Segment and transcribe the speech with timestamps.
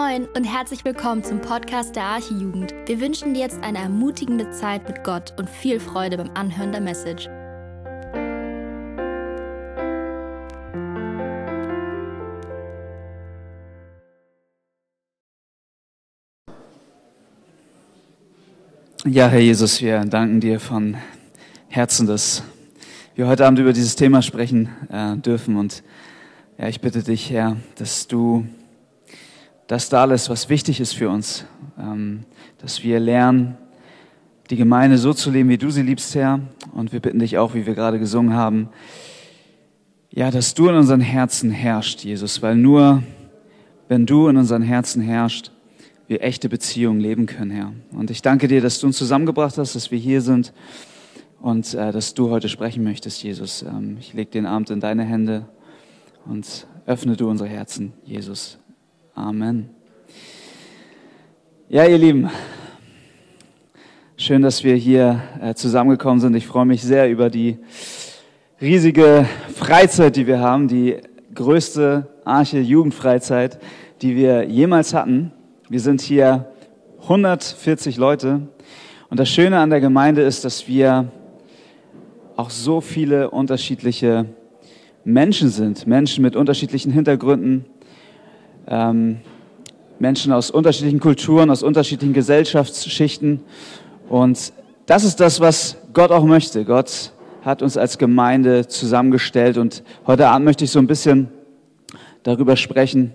[0.00, 2.72] Moin und herzlich willkommen zum Podcast der Archijugend.
[2.86, 6.80] Wir wünschen dir jetzt eine ermutigende Zeit mit Gott und viel Freude beim Anhören der
[6.80, 7.26] Message.
[19.04, 20.96] Ja, Herr Jesus, wir danken dir von
[21.68, 22.42] Herzen, dass
[23.16, 25.56] wir heute Abend über dieses Thema sprechen äh, dürfen.
[25.56, 25.82] Und
[26.56, 28.46] ja, ich bitte dich, Herr, dass du
[29.70, 31.44] das da lässt, was wichtig ist für uns,
[31.78, 32.24] ähm,
[32.58, 33.56] dass wir lernen,
[34.50, 36.40] die Gemeinde so zu leben, wie du sie liebst, Herr.
[36.72, 38.68] Und wir bitten dich auch, wie wir gerade gesungen haben,
[40.10, 43.04] ja, dass du in unseren Herzen herrschst, Jesus, weil nur
[43.86, 45.52] wenn du in unseren Herzen herrschst,
[46.08, 47.72] wir echte Beziehungen leben können, Herr.
[47.92, 50.52] Und ich danke dir, dass du uns zusammengebracht hast, dass wir hier sind
[51.40, 53.62] und äh, dass du heute sprechen möchtest, Jesus.
[53.62, 55.46] Ähm, ich lege den Abend in deine Hände
[56.24, 58.59] und öffne du unsere Herzen, Jesus.
[59.20, 59.68] Amen.
[61.68, 62.30] Ja, ihr Lieben,
[64.16, 66.34] schön, dass wir hier äh, zusammengekommen sind.
[66.36, 67.58] Ich freue mich sehr über die
[68.62, 70.96] riesige Freizeit, die wir haben, die
[71.34, 73.58] größte Arche Jugendfreizeit,
[74.00, 75.32] die wir jemals hatten.
[75.68, 76.50] Wir sind hier
[77.02, 78.48] 140 Leute
[79.10, 81.12] und das Schöne an der Gemeinde ist, dass wir
[82.36, 84.24] auch so viele unterschiedliche
[85.04, 87.66] Menschen sind, Menschen mit unterschiedlichen Hintergründen,
[88.70, 89.20] ähm,
[89.98, 93.40] Menschen aus unterschiedlichen Kulturen, aus unterschiedlichen Gesellschaftsschichten.
[94.08, 94.52] Und
[94.86, 96.64] das ist das, was Gott auch möchte.
[96.64, 97.12] Gott
[97.42, 99.58] hat uns als Gemeinde zusammengestellt.
[99.58, 101.28] Und heute Abend möchte ich so ein bisschen
[102.22, 103.12] darüber sprechen,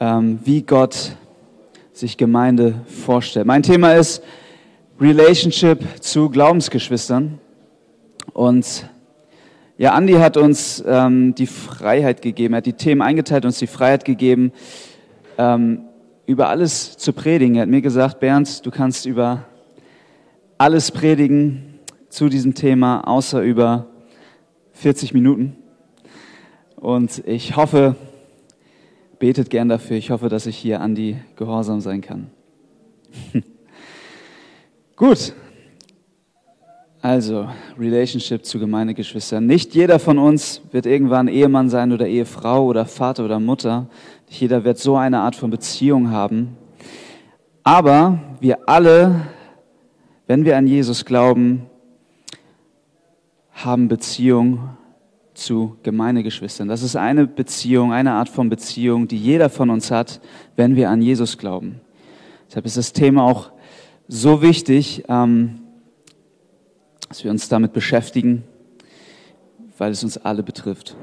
[0.00, 1.16] ähm, wie Gott
[1.92, 3.46] sich Gemeinde vorstellt.
[3.46, 4.22] Mein Thema ist
[5.00, 7.38] Relationship zu Glaubensgeschwistern.
[8.32, 8.88] Und
[9.78, 13.66] ja, Andi hat uns ähm, die Freiheit gegeben, er hat die Themen eingeteilt, uns die
[13.66, 14.52] Freiheit gegeben,
[15.36, 15.82] ähm,
[16.24, 17.56] über alles zu predigen.
[17.56, 19.44] Er hat mir gesagt, Bernd, du kannst über
[20.56, 21.78] alles predigen
[22.08, 23.86] zu diesem Thema, außer über
[24.72, 25.56] 40 Minuten.
[26.76, 27.96] Und ich hoffe,
[29.18, 32.30] betet gern dafür, ich hoffe, dass ich hier Andi gehorsam sein kann.
[34.96, 35.34] Gut,
[37.06, 39.46] also, Relationship zu Gemeindegeschwistern.
[39.46, 43.86] Nicht jeder von uns wird irgendwann Ehemann sein oder Ehefrau oder Vater oder Mutter.
[44.26, 46.56] Nicht jeder wird so eine Art von Beziehung haben.
[47.62, 49.20] Aber wir alle,
[50.26, 51.66] wenn wir an Jesus glauben,
[53.52, 54.70] haben Beziehung
[55.32, 56.66] zu Gemeindegeschwistern.
[56.66, 60.20] Das ist eine Beziehung, eine Art von Beziehung, die jeder von uns hat,
[60.56, 61.80] wenn wir an Jesus glauben.
[62.48, 63.52] Deshalb ist das Thema auch
[64.08, 65.04] so wichtig.
[65.08, 65.60] Ähm,
[67.08, 68.44] dass wir uns damit beschäftigen,
[69.78, 70.96] weil es uns alle betrifft.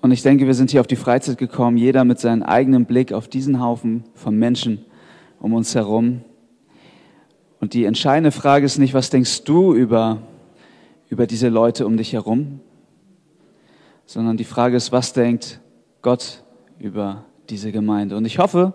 [0.00, 3.12] Und ich denke, wir sind hier auf die Freizeit gekommen, jeder mit seinem eigenen Blick
[3.12, 4.84] auf diesen Haufen von Menschen
[5.40, 6.22] um uns herum.
[7.60, 10.22] Und die entscheidende Frage ist nicht, was denkst du über,
[11.08, 12.60] über diese Leute um dich herum,
[14.06, 15.60] sondern die Frage ist, was denkt
[16.02, 16.44] Gott
[16.78, 18.16] über diese Gemeinde.
[18.16, 18.74] Und ich hoffe,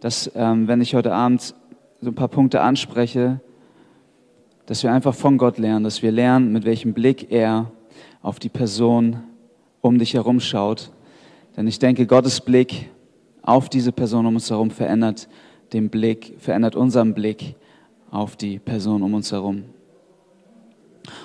[0.00, 1.54] dass ähm, wenn ich heute Abend
[2.00, 3.40] so ein paar Punkte anspreche,
[4.66, 7.70] dass wir einfach von Gott lernen, dass wir lernen, mit welchem Blick er
[8.22, 9.22] auf die Person
[9.80, 10.90] um dich herum schaut.
[11.56, 12.90] Denn ich denke, Gottes Blick
[13.42, 15.28] auf diese Person um uns herum verändert
[15.72, 17.56] den Blick, verändert unseren Blick
[18.10, 19.64] auf die Person um uns herum.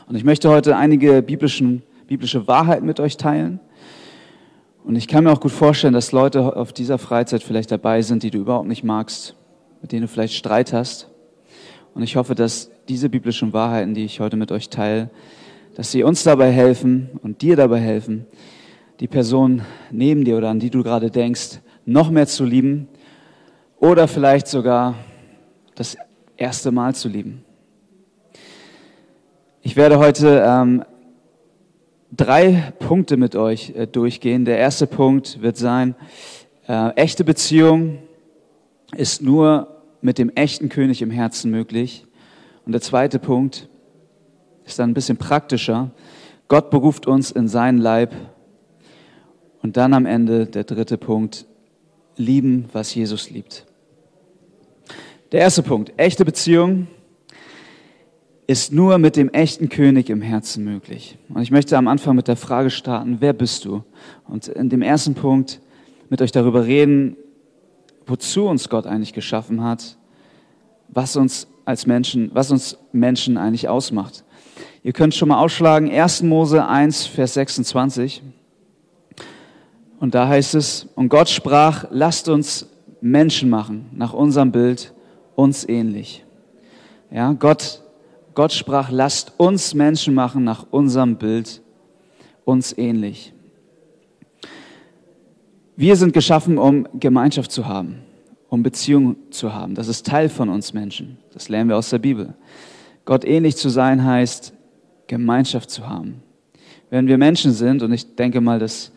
[0.08, 3.60] Und ich möchte heute einige biblischen, biblische Wahrheiten mit euch teilen.
[4.84, 8.24] Und ich kann mir auch gut vorstellen, dass Leute auf dieser Freizeit vielleicht dabei sind,
[8.24, 9.36] die du überhaupt nicht magst,
[9.82, 11.10] mit denen du vielleicht Streit hast.
[12.00, 15.10] Und ich hoffe, dass diese biblischen Wahrheiten, die ich heute mit euch teile,
[15.76, 18.26] dass sie uns dabei helfen und dir dabei helfen,
[19.02, 22.88] die Person neben dir oder an die du gerade denkst, noch mehr zu lieben
[23.82, 24.96] oder vielleicht sogar
[25.76, 25.98] das
[26.38, 27.44] erste Mal zu lieben.
[29.62, 30.86] Ich werde heute ähm,
[32.16, 34.46] drei Punkte mit euch äh, durchgehen.
[34.46, 35.96] Der erste Punkt wird sein,
[36.66, 37.98] äh, echte Beziehung
[38.96, 42.06] ist nur mit dem echten König im Herzen möglich.
[42.66, 43.68] Und der zweite Punkt
[44.66, 45.92] ist dann ein bisschen praktischer.
[46.48, 48.14] Gott beruft uns in seinen Leib.
[49.62, 51.46] Und dann am Ende der dritte Punkt,
[52.16, 53.66] lieben, was Jesus liebt.
[55.32, 56.88] Der erste Punkt, echte Beziehung
[58.48, 61.18] ist nur mit dem echten König im Herzen möglich.
[61.30, 63.84] Und ich möchte am Anfang mit der Frage starten, wer bist du?
[64.28, 65.62] Und in dem ersten Punkt
[66.10, 67.16] mit euch darüber reden,
[68.10, 69.98] wozu uns Gott eigentlich geschaffen hat,
[70.90, 74.24] was uns als Menschen, was uns Menschen eigentlich ausmacht.
[74.82, 76.24] Ihr könnt schon mal ausschlagen, 1.
[76.24, 78.24] Mose 1, Vers 26.
[80.00, 82.68] Und da heißt es, und Gott sprach, lasst uns
[83.02, 84.94] Menschen machen, nach unserem Bild,
[85.36, 86.26] uns ähnlich.
[87.12, 87.82] Ja, Gott,
[88.34, 91.62] Gott sprach, lasst uns Menschen machen, nach unserem Bild,
[92.46, 93.34] uns ähnlich.
[95.80, 98.00] Wir sind geschaffen, um Gemeinschaft zu haben,
[98.50, 99.76] um Beziehung zu haben.
[99.76, 101.20] Das ist Teil von uns Menschen.
[101.32, 102.34] Das lernen wir aus der Bibel.
[103.06, 104.52] Gott ähnlich zu sein heißt,
[105.08, 106.22] Gemeinschaft zu haben.
[106.90, 108.92] Wenn wir Menschen sind, und ich denke mal, dass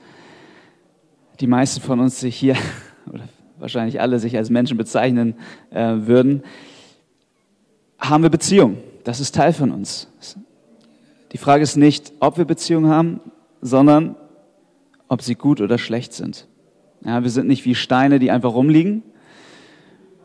[1.38, 2.56] die meisten von uns sich hier,
[3.12, 3.28] oder
[3.60, 5.34] wahrscheinlich alle sich als Menschen bezeichnen
[5.70, 6.42] äh, würden,
[7.96, 8.78] haben wir Beziehung.
[9.04, 10.08] Das ist Teil von uns.
[11.30, 13.20] Die Frage ist nicht, ob wir Beziehungen haben,
[13.60, 14.16] sondern
[15.06, 16.48] ob sie gut oder schlecht sind.
[17.04, 19.02] Ja, wir sind nicht wie Steine, die einfach rumliegen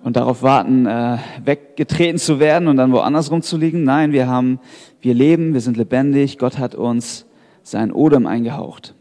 [0.03, 3.83] und darauf warten, äh, weggetreten zu werden und dann woanders rumzuliegen.
[3.83, 4.59] Nein, wir haben,
[5.01, 6.37] wir leben, wir sind lebendig.
[6.37, 7.25] Gott hat uns
[7.63, 8.95] sein Odem eingehaucht.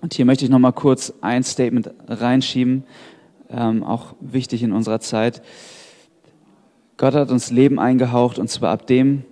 [0.00, 2.84] Und hier möchte ich noch mal kurz ein Statement reinschieben,
[3.50, 5.42] ähm, auch wichtig in unserer Zeit.
[6.96, 9.24] Gott hat uns Leben eingehaucht und zwar ab dem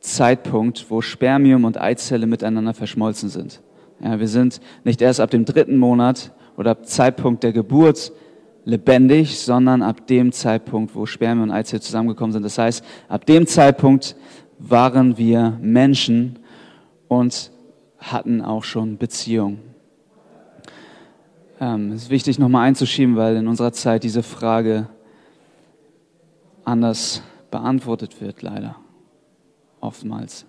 [0.00, 3.60] Zeitpunkt, wo Spermium und Eizelle miteinander verschmolzen sind.
[4.00, 8.12] Ja, wir sind nicht erst ab dem dritten Monat oder ab Zeitpunkt der Geburt
[8.64, 12.42] lebendig, sondern ab dem Zeitpunkt, wo Spermien und Eizelle zusammengekommen sind.
[12.42, 14.16] Das heißt, ab dem Zeitpunkt
[14.58, 16.38] waren wir Menschen
[17.08, 17.50] und
[17.98, 19.60] hatten auch schon Beziehung.
[21.60, 24.88] Ähm, es ist wichtig, nochmal einzuschieben, weil in unserer Zeit diese Frage
[26.64, 28.76] anders beantwortet wird, leider.
[29.80, 30.46] Oftmals.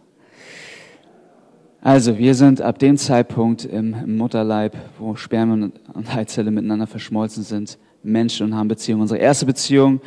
[1.88, 7.78] Also, wir sind ab dem Zeitpunkt im Mutterleib, wo Spermien und Eizelle miteinander verschmolzen sind,
[8.04, 9.04] Menschen und haben Beziehungen.
[9.04, 10.02] Unsere erste Beziehung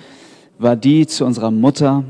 [0.59, 2.05] war die zu unserer Mutter.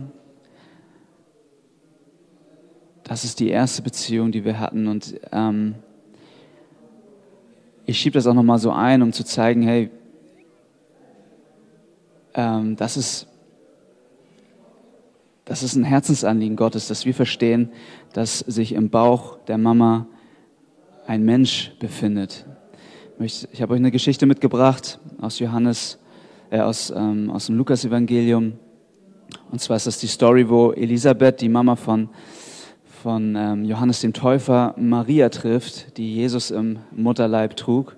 [3.04, 4.88] Das ist die erste Beziehung, die wir hatten.
[4.88, 5.76] Und ähm,
[7.86, 9.88] ich schiebe das auch nochmal so ein, um zu zeigen, hey,
[12.34, 13.28] ähm, das ist
[15.50, 17.72] das ist ein Herzensanliegen Gottes, dass wir verstehen,
[18.12, 20.06] dass sich im Bauch der Mama
[21.06, 22.46] ein Mensch befindet.
[23.18, 25.98] Ich habe euch eine Geschichte mitgebracht aus Johannes,
[26.50, 28.54] äh, aus, ähm, aus dem Lukas-Evangelium.
[29.50, 32.08] Und zwar ist das die Story, wo Elisabeth, die Mama von,
[33.02, 37.96] von ähm, Johannes dem Täufer, Maria trifft, die Jesus im Mutterleib trug.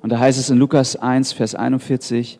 [0.00, 2.38] Und da heißt es in Lukas 1, Vers 41,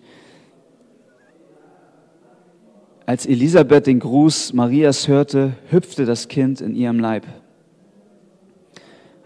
[3.06, 7.26] als Elisabeth den Gruß Marias hörte, hüpfte das Kind in ihrem Leib.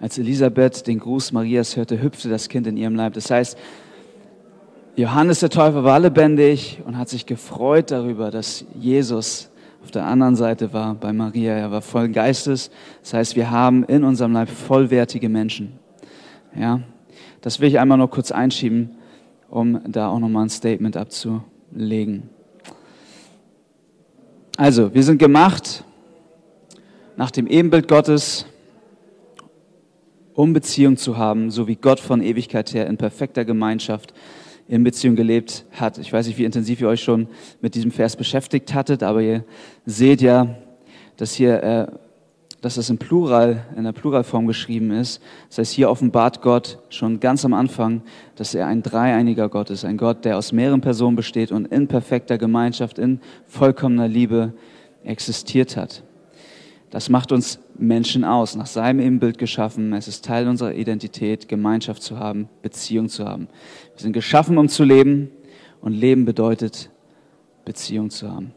[0.01, 3.15] Als Elisabeth den Gruß Marias hörte, hüpfte das Kind in ihrem Leib.
[3.15, 3.59] Das heißt,
[4.97, 9.51] Johannes der Täufer war lebendig und hat sich gefreut darüber, dass Jesus
[9.83, 11.53] auf der anderen Seite war bei Maria.
[11.53, 12.71] Er war voll Geistes.
[13.03, 15.79] Das heißt, wir haben in unserem Leib vollwertige Menschen.
[16.57, 16.81] Ja,
[17.41, 18.91] das will ich einmal noch kurz einschieben,
[19.49, 22.29] um da auch nochmal ein Statement abzulegen.
[24.61, 25.85] Also, wir sind gemacht
[27.17, 28.45] nach dem Ebenbild Gottes,
[30.35, 34.13] um Beziehung zu haben, so wie Gott von Ewigkeit her in perfekter Gemeinschaft
[34.67, 35.99] in Beziehung gelebt hat.
[35.99, 37.29] Ich weiß nicht, wie intensiv ihr euch schon
[37.61, 39.45] mit diesem Vers beschäftigt hattet, aber ihr
[39.87, 40.57] seht ja,
[41.17, 41.87] dass hier äh,
[42.61, 45.23] dass das im Plural, in der Pluralform geschrieben ist.
[45.49, 48.03] Das heißt, hier offenbart Gott schon ganz am Anfang,
[48.35, 49.85] dass er ein dreieiniger Gott ist.
[49.85, 54.55] Ein Gott, der aus mehreren Personen besteht und in perfekter Gemeinschaft, in vollkommener Liebe
[55.05, 56.03] existiert hat.
[56.91, 59.93] Das macht uns Menschen aus, nach seinem Ebenbild geschaffen.
[59.93, 63.49] Es ist Teil unserer Identität, Gemeinschaft zu haben, Beziehung zu haben.
[63.95, 65.31] Wir sind geschaffen, um zu leben
[65.81, 66.91] und Leben bedeutet,
[67.65, 68.53] Beziehung zu haben.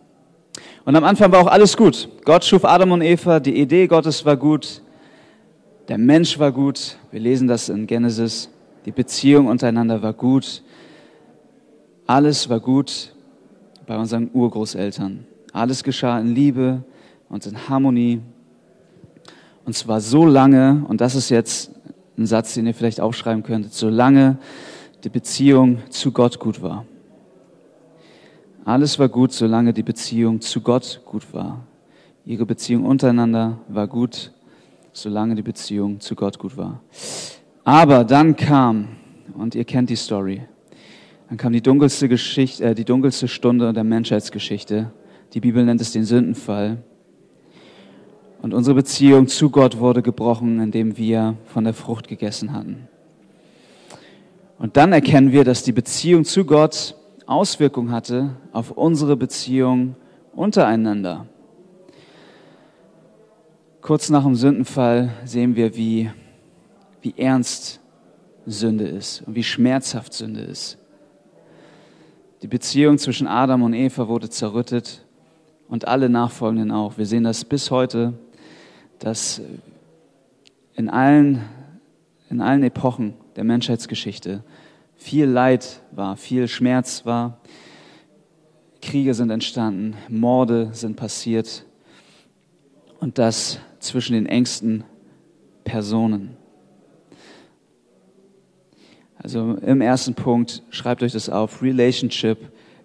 [0.84, 2.10] Und am Anfang war auch alles gut.
[2.26, 4.82] Gott schuf Adam und Eva, die Idee Gottes war gut,
[5.88, 6.98] der Mensch war gut.
[7.12, 8.50] Wir lesen das in Genesis.
[8.86, 10.64] Die Beziehung untereinander war gut.
[12.08, 13.14] Alles war gut
[13.86, 15.26] bei unseren Urgroßeltern.
[15.54, 16.84] Alles geschah in Liebe
[17.30, 18.22] und in Harmonie.
[19.66, 21.72] Und zwar so lange, und das ist jetzt
[22.18, 24.38] ein Satz, den ihr vielleicht aufschreiben könntet, solange
[25.04, 26.86] die Beziehung zu Gott gut war.
[28.64, 31.66] Alles war gut, solange die Beziehung zu Gott gut war.
[32.26, 34.32] Ihre Beziehung untereinander war gut,
[34.94, 36.82] solange die Beziehung zu Gott gut war.
[37.64, 38.90] Aber dann kam,
[39.36, 40.42] und ihr kennt die Story,
[41.28, 44.92] dann kam die dunkelste Geschichte, äh, die dunkelste Stunde der Menschheitsgeschichte.
[45.34, 46.84] Die Bibel nennt es den Sündenfall.
[48.42, 52.88] Und unsere Beziehung zu Gott wurde gebrochen, indem wir von der Frucht gegessen hatten.
[54.60, 56.96] Und dann erkennen wir, dass die Beziehung zu Gott
[57.32, 59.96] Auswirkung hatte auf unsere Beziehung
[60.34, 61.28] untereinander.
[63.82, 66.12] Kurz nach dem Sündenfall sehen wir, wie,
[67.02, 67.80] wie ernst
[68.46, 70.78] Sünde ist und wie schmerzhaft Sünde ist.
[72.42, 75.06] Die Beziehung zwischen Adam und Eva wurde zerrüttet
[75.68, 76.98] und alle Nachfolgenden auch.
[76.98, 78.14] Wir sehen das bis heute,
[79.00, 79.42] dass
[80.76, 81.42] in allen,
[82.30, 84.44] in allen Epochen der Menschheitsgeschichte
[85.02, 87.40] viel Leid war, viel Schmerz war.
[88.84, 91.66] Kriege sind entstanden, Morde sind passiert
[93.00, 94.84] und das zwischen den engsten
[95.64, 96.38] Personen.
[99.18, 102.38] Also im ersten Punkt, schreibt euch das auf, Relationship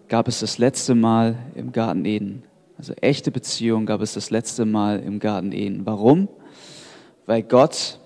[0.09, 2.45] gab es das letzte Mal im Garten Eden.
[2.79, 5.85] Also echte Beziehung gab es das letzte Mal im Garten Eden.
[5.85, 6.29] Warum?
[7.27, 7.99] Weil Gott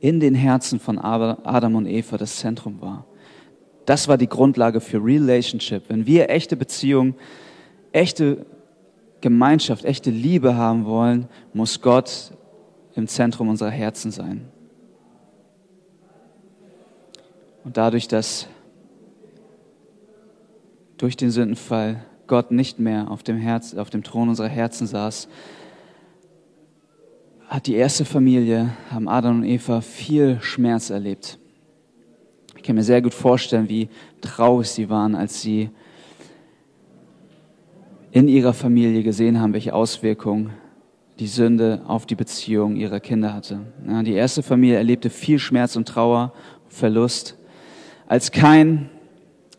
[0.00, 3.06] in den Herzen von Adam und Eva das Zentrum war.
[3.86, 5.84] Das war die Grundlage für Relationship.
[5.88, 7.14] Wenn wir echte Beziehung,
[7.92, 8.44] echte
[9.20, 12.32] Gemeinschaft, echte Liebe haben wollen, muss Gott
[12.94, 14.48] im Zentrum unserer Herzen sein.
[17.64, 18.46] Und dadurch, dass
[20.98, 25.28] durch den Sündenfall Gott nicht mehr auf dem, Herz, auf dem Thron unserer Herzen saß,
[27.48, 31.38] hat die erste Familie, haben Adam und Eva viel Schmerz erlebt.
[32.56, 33.88] Ich kann mir sehr gut vorstellen, wie
[34.20, 35.70] traurig sie waren, als sie
[38.10, 40.50] in ihrer Familie gesehen haben, welche Auswirkungen
[41.18, 43.60] die Sünde auf die Beziehung ihrer Kinder hatte.
[43.86, 46.32] Ja, die erste Familie erlebte viel Schmerz und Trauer,
[46.68, 47.38] Verlust
[48.06, 48.90] als Kain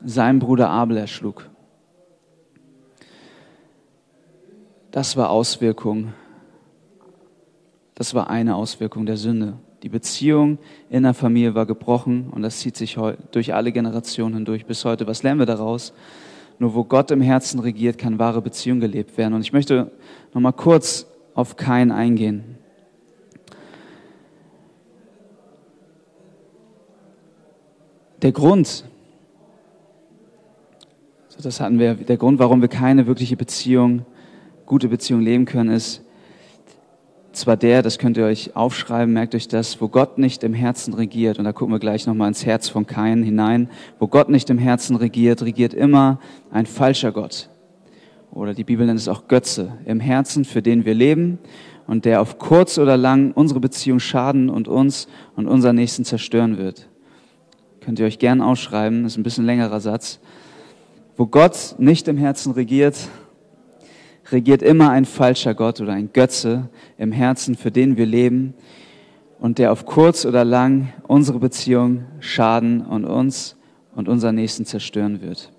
[0.03, 1.49] seinen Bruder Abel erschlug.
[4.91, 6.13] Das war Auswirkung,
[7.97, 9.57] das war eine Auswirkung der Sünde.
[9.83, 10.57] Die Beziehung
[10.89, 12.97] in der Familie war gebrochen und das zieht sich
[13.31, 15.07] durch alle Generationen hindurch bis heute.
[15.07, 15.93] Was lernen wir daraus?
[16.59, 19.33] Nur wo Gott im Herzen regiert, kann wahre Beziehung gelebt werden.
[19.33, 19.91] Und ich möchte
[20.33, 22.57] noch mal kurz auf Kain eingehen.
[28.21, 28.85] der Grund,
[31.41, 34.05] das hatten wir, der Grund, warum wir keine wirkliche Beziehung,
[34.65, 36.03] gute Beziehung leben können, ist
[37.37, 40.93] zwar der, das könnt ihr euch aufschreiben, merkt euch das, wo Gott nicht im Herzen
[40.93, 44.49] regiert, und da gucken wir gleich nochmal ins Herz von Kain hinein, wo Gott nicht
[44.49, 46.19] im Herzen regiert, regiert immer
[46.51, 47.49] ein falscher Gott.
[48.31, 51.39] Oder die Bibel nennt es auch Götze im Herzen, für den wir leben
[51.87, 56.57] und der auf kurz oder lang unsere Beziehung schaden und uns und unseren Nächsten zerstören
[56.57, 56.87] wird.
[57.81, 60.19] Könnt ihr euch gern ausschreiben, ist ein bisschen längerer Satz.
[61.15, 62.97] Wo Gott nicht im Herzen regiert,
[64.31, 68.53] regiert immer ein falscher Gott oder ein Götze im Herzen, für den wir leben
[69.39, 73.55] und der auf kurz oder lang unsere Beziehung schaden und uns
[73.95, 75.51] und unseren Nächsten zerstören wird.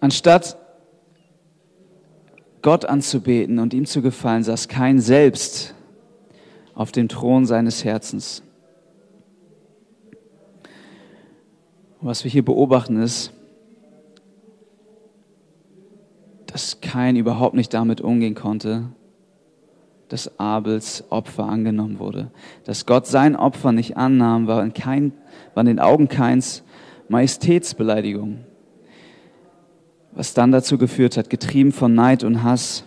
[0.00, 0.58] Anstatt
[2.62, 5.74] Gott anzubeten und ihm zu gefallen, saß kein selbst
[6.74, 8.42] auf dem Thron seines Herzens.
[12.06, 13.32] was wir hier beobachten ist,
[16.46, 18.84] dass kein überhaupt nicht damit umgehen konnte,
[20.08, 22.30] dass Abels Opfer angenommen wurde.
[22.64, 25.12] Dass Gott sein Opfer nicht annahm, war in, kein,
[25.54, 26.62] war in den Augen keins
[27.08, 28.44] Majestätsbeleidigung.
[30.12, 32.84] Was dann dazu geführt hat, getrieben von Neid und Hass,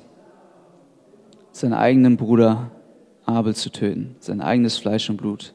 [1.51, 2.71] seinen eigenen Bruder
[3.25, 5.53] Abel zu töten, sein eigenes Fleisch und Blut.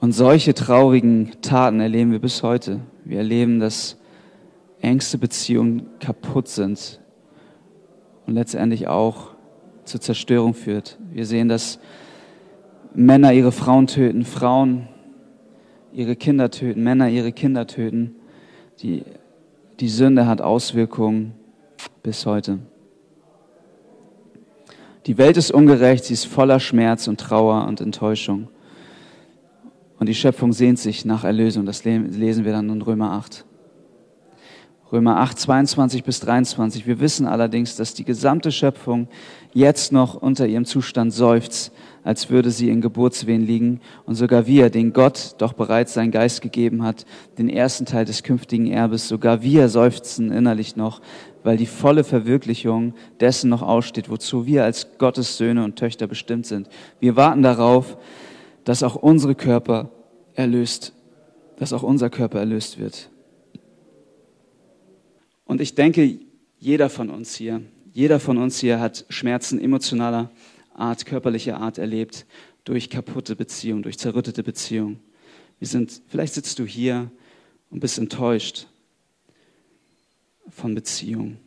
[0.00, 2.80] Und solche traurigen Taten erleben wir bis heute.
[3.04, 3.96] Wir erleben, dass
[4.80, 7.00] engste Beziehungen kaputt sind
[8.26, 9.34] und letztendlich auch
[9.84, 10.98] zur Zerstörung führt.
[11.10, 11.78] Wir sehen, dass
[12.94, 14.88] Männer ihre Frauen töten, Frauen
[15.92, 18.16] ihre Kinder töten, Männer ihre Kinder töten.
[18.82, 19.02] Die,
[19.80, 21.32] die Sünde hat Auswirkungen
[22.02, 22.58] bis heute.
[25.06, 28.48] Die Welt ist ungerecht, sie ist voller Schmerz und Trauer und Enttäuschung.
[29.98, 31.66] Und die Schöpfung sehnt sich nach Erlösung.
[31.66, 33.44] Das lesen wir dann in Römer 8.
[34.90, 36.86] Römer 8, 22 bis 23.
[36.86, 39.08] Wir wissen allerdings, dass die gesamte Schöpfung
[39.52, 41.72] jetzt noch unter ihrem Zustand seufzt,
[42.04, 43.80] als würde sie in Geburtswehen liegen.
[44.06, 47.04] Und sogar wir, den Gott doch bereits seinen Geist gegeben hat,
[47.36, 51.02] den ersten Teil des künftigen Erbes, sogar wir seufzen innerlich noch,
[51.44, 56.46] weil die volle Verwirklichung dessen noch aussteht, wozu wir als Gottes Söhne und Töchter bestimmt
[56.46, 56.66] sind.
[56.98, 57.98] Wir warten darauf,
[58.64, 59.90] dass auch unsere Körper
[60.32, 60.94] erlöst,
[61.58, 63.10] dass auch unser Körper erlöst wird.
[65.48, 66.20] Und ich denke,
[66.58, 67.62] jeder von uns hier,
[67.94, 70.30] jeder von uns hier hat Schmerzen emotionaler
[70.74, 72.26] Art, körperlicher Art erlebt
[72.64, 75.00] durch kaputte Beziehungen, durch zerrüttete Beziehungen.
[75.58, 77.10] Wir sind, vielleicht sitzt du hier
[77.70, 78.66] und bist enttäuscht
[80.50, 81.38] von Beziehungen.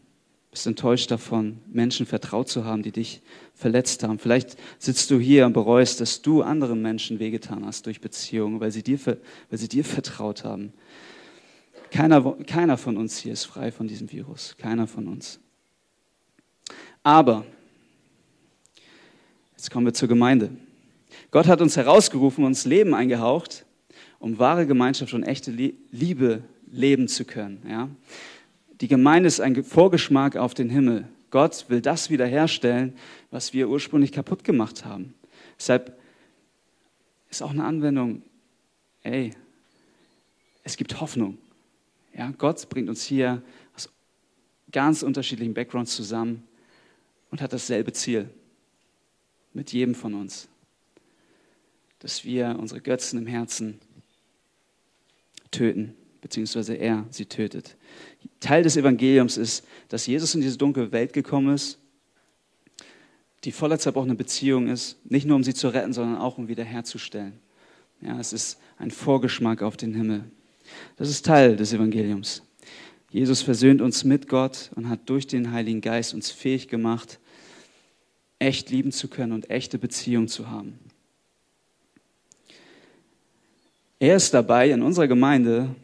[0.50, 3.22] bist enttäuscht davon, Menschen vertraut zu haben, die dich
[3.54, 4.18] verletzt haben.
[4.18, 8.72] Vielleicht sitzt du hier und bereust, dass du anderen Menschen wehgetan hast durch Beziehungen, weil
[8.72, 10.74] sie dir, weil sie dir vertraut haben.
[11.92, 14.56] Keiner, keiner von uns hier ist frei von diesem Virus.
[14.58, 15.40] Keiner von uns.
[17.04, 17.46] Aber,
[19.58, 20.52] jetzt kommen wir zur Gemeinde.
[21.32, 23.66] Gott hat uns herausgerufen, uns Leben eingehaucht,
[24.20, 27.62] um wahre Gemeinschaft und echte Liebe leben zu können.
[27.70, 27.90] Ja?
[28.80, 31.10] Die Gemeinde ist ein Vorgeschmack auf den Himmel.
[31.30, 32.94] Gott will das wiederherstellen,
[33.32, 35.14] was wir ursprünglich kaputt gemacht haben.
[35.58, 36.00] Deshalb
[37.30, 38.22] ist auch eine Anwendung,
[39.04, 39.32] ey,
[40.64, 41.38] es gibt Hoffnung.
[42.16, 43.42] Ja, Gott bringt uns hier
[43.76, 43.90] aus
[44.72, 46.48] ganz unterschiedlichen Backgrounds zusammen
[47.30, 48.30] und hat dasselbe Ziel
[49.54, 50.48] mit jedem von uns,
[52.00, 53.80] dass wir unsere Götzen im Herzen
[55.52, 57.76] töten beziehungsweise er sie tötet.
[58.40, 61.80] Teil des Evangeliums ist, dass Jesus in diese dunkle Welt gekommen ist,
[63.44, 67.34] die voller zerbrochener Beziehung ist, nicht nur um sie zu retten, sondern auch um wiederherzustellen.
[68.02, 70.26] Ja, es ist ein Vorgeschmack auf den Himmel.
[70.98, 72.44] Das ist Teil des Evangeliums.
[73.10, 77.20] Jesus versöhnt uns mit Gott und hat durch den Heiligen Geist uns fähig gemacht,
[78.40, 80.80] echt lieben zu können und echte Beziehung zu haben.
[84.00, 85.76] Er ist dabei, in unserer Gemeinde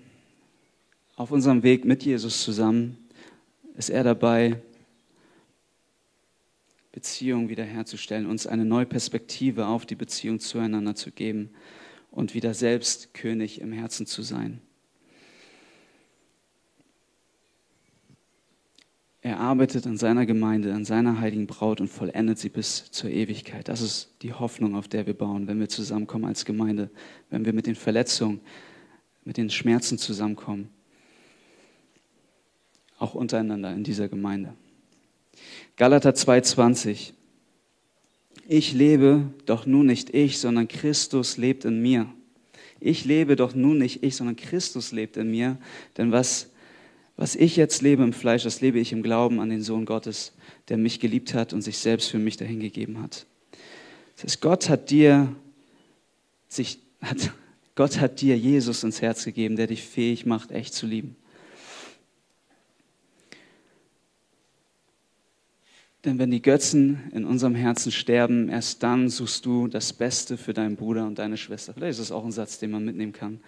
[1.15, 2.97] auf unserem Weg mit Jesus zusammen
[3.77, 4.59] ist er dabei,
[6.91, 11.51] Beziehungen wiederherzustellen, uns eine neue Perspektive auf die Beziehung zueinander zu geben
[12.09, 14.61] und wieder selbst König im Herzen zu sein.
[19.27, 23.67] Er arbeitet an seiner Gemeinde, an seiner heiligen Braut und vollendet sie bis zur Ewigkeit.
[23.67, 26.89] Das ist die Hoffnung, auf der wir bauen, wenn wir zusammenkommen als Gemeinde,
[27.29, 28.39] wenn wir mit den Verletzungen,
[29.25, 30.69] mit den Schmerzen zusammenkommen
[32.99, 34.53] auch untereinander in dieser Gemeinde.
[35.75, 37.11] Galater 2,20.
[38.47, 42.07] Ich lebe, doch nun nicht ich, sondern Christus lebt in mir.
[42.79, 45.57] Ich lebe doch nun nicht ich, sondern Christus lebt in mir.
[45.97, 46.49] Denn was,
[47.17, 50.33] was ich jetzt lebe im Fleisch, das lebe ich im Glauben an den Sohn Gottes,
[50.69, 53.25] der mich geliebt hat und sich selbst für mich dahingegeben hat.
[54.15, 55.35] Das heißt, Gott hat dir
[56.47, 57.31] sich, hat,
[57.75, 61.15] Gott hat dir Jesus ins Herz gegeben, der dich fähig macht, echt zu lieben.
[66.05, 70.53] Denn wenn die Götzen in unserem Herzen sterben, erst dann suchst du das Beste für
[70.53, 71.73] deinen Bruder und deine Schwester.
[71.73, 73.41] Vielleicht ist das auch ein Satz, den man mitnehmen kann.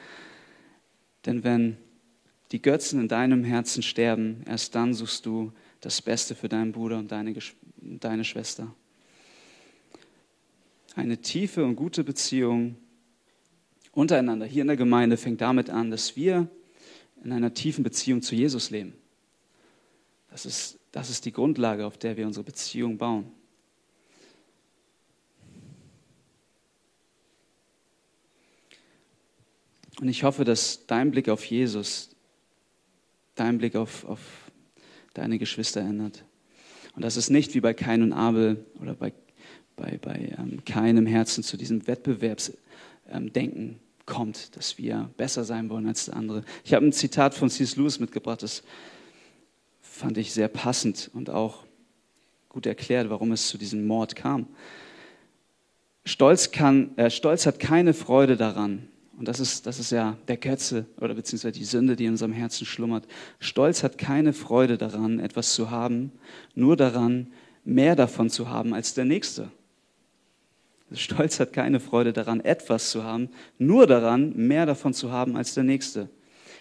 [1.26, 1.78] Denn wenn
[2.52, 6.98] die Götzen in deinem Herzen sterben, erst dann suchst du das Beste für deinen Bruder
[6.98, 7.36] und deine,
[7.78, 8.74] deine Schwester.
[10.96, 12.76] Eine tiefe und gute Beziehung
[13.92, 16.50] untereinander hier in der Gemeinde fängt damit an, dass wir
[17.24, 18.94] in einer tiefen Beziehung zu Jesus leben.
[20.30, 23.32] Das ist das ist die Grundlage, auf der wir unsere Beziehung bauen.
[30.00, 32.16] Und ich hoffe, dass dein Blick auf Jesus,
[33.40, 34.20] dein Blick auf, auf
[35.14, 36.24] deine Geschwister ändert.
[36.96, 39.14] Und dass es nicht wie bei Kain und Abel oder bei,
[39.76, 45.88] bei, bei ähm, keinem Herzen zu diesem Wettbewerbsdenken ähm, kommt, dass wir besser sein wollen
[45.88, 46.44] als der andere.
[46.66, 47.76] Ich habe ein Zitat von C.S.
[47.76, 48.64] Lewis mitgebracht, das
[49.82, 51.64] fand ich sehr passend und auch
[52.50, 54.48] gut erklärt, warum es zu diesem Mord kam.
[56.06, 58.88] Stolz, kann, äh, Stolz hat keine Freude daran,
[59.20, 62.32] und das ist, das ist ja der Götze oder beziehungsweise die Sünde, die in unserem
[62.32, 63.06] Herzen schlummert.
[63.40, 66.12] Stolz hat keine Freude daran, etwas zu haben,
[66.56, 67.28] nur daran,
[67.64, 69.52] mehr davon zu haben als der Nächste.
[70.92, 73.30] Stolz hat keine Freude daran, etwas zu haben,
[73.60, 76.10] nur daran, mehr davon zu haben als der Nächste.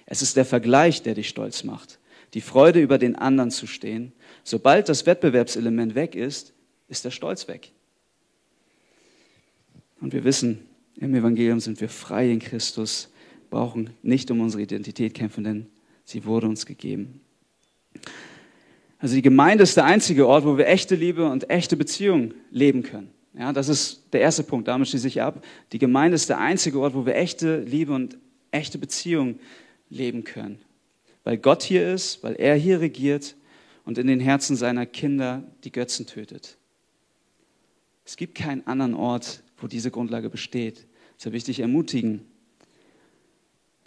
[0.04, 1.98] Es ist der Vergleich, der dich stolz macht
[2.34, 4.12] die Freude über den anderen zu stehen.
[4.44, 6.52] Sobald das Wettbewerbselement weg ist,
[6.88, 7.72] ist der Stolz weg.
[10.00, 10.67] Und wir wissen,
[10.98, 13.10] im Evangelium sind wir frei in Christus,
[13.50, 15.66] brauchen nicht um unsere Identität kämpfen, denn
[16.04, 17.20] sie wurde uns gegeben.
[18.98, 22.82] Also die Gemeinde ist der einzige Ort, wo wir echte Liebe und echte Beziehung leben
[22.82, 23.10] können.
[23.38, 25.44] Ja, das ist der erste Punkt, damit schließe ich ab.
[25.72, 28.18] Die Gemeinde ist der einzige Ort, wo wir echte Liebe und
[28.50, 29.38] echte Beziehung
[29.88, 30.58] leben können
[31.28, 33.36] weil Gott hier ist, weil er hier regiert
[33.84, 36.56] und in den Herzen seiner Kinder die Götzen tötet.
[38.06, 40.86] Es gibt keinen anderen Ort, wo diese Grundlage besteht.
[41.16, 42.22] Deshalb will ich dich ermutigen,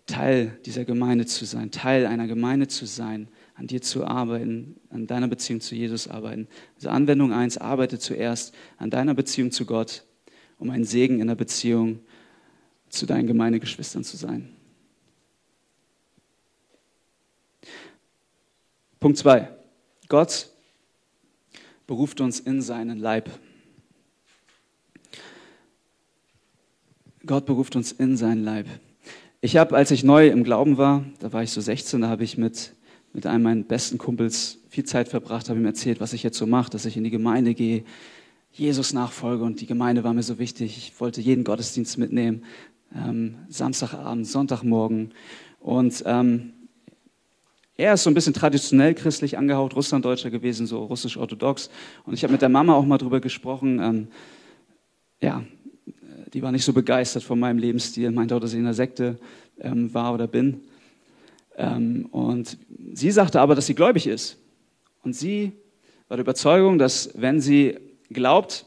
[0.05, 5.07] Teil dieser Gemeinde zu sein, Teil einer Gemeinde zu sein, an dir zu arbeiten, an
[5.07, 6.47] deiner Beziehung zu Jesus arbeiten.
[6.75, 10.03] Also Anwendung 1, arbeite zuerst an deiner Beziehung zu Gott,
[10.57, 11.99] um ein Segen in der Beziehung
[12.89, 14.49] zu deinen Gemeindegeschwistern zu sein.
[18.99, 19.49] Punkt zwei.
[20.10, 20.49] Gott
[21.88, 23.29] beruft uns in seinen Leib.
[27.25, 28.65] Gott beruft uns in seinen Leib.
[29.41, 32.23] Ich habe, als ich neu im Glauben war, da war ich so 16, da habe
[32.23, 32.73] ich mit,
[33.13, 36.47] mit einem meiner besten Kumpels viel Zeit verbracht, habe ihm erzählt, was ich jetzt so
[36.47, 37.84] mache, dass ich in die Gemeinde gehe,
[38.51, 40.77] Jesus nachfolge und die Gemeinde war mir so wichtig.
[40.77, 42.43] Ich wollte jeden Gottesdienst mitnehmen,
[42.93, 45.13] ähm, Samstagabend, Sonntagmorgen.
[45.60, 46.53] Und ähm,
[47.77, 51.69] er ist so ein bisschen traditionell christlich angehaucht, Russlanddeutscher gewesen, so russisch-orthodox.
[52.05, 53.79] Und ich habe mit der Mama auch mal drüber gesprochen.
[53.79, 54.07] Ähm,
[55.21, 55.43] ja,
[56.34, 59.20] die war nicht so begeistert von meinem Lebensstil, meinte auch, dass ich in der Sekte
[59.60, 60.62] ähm, war oder bin.
[61.58, 62.58] Ähm, und
[62.94, 64.38] sie sagte aber, dass sie gläubig ist.
[65.04, 65.52] Und sie
[66.08, 67.78] war der Überzeugung, dass wenn sie
[68.10, 68.65] glaubt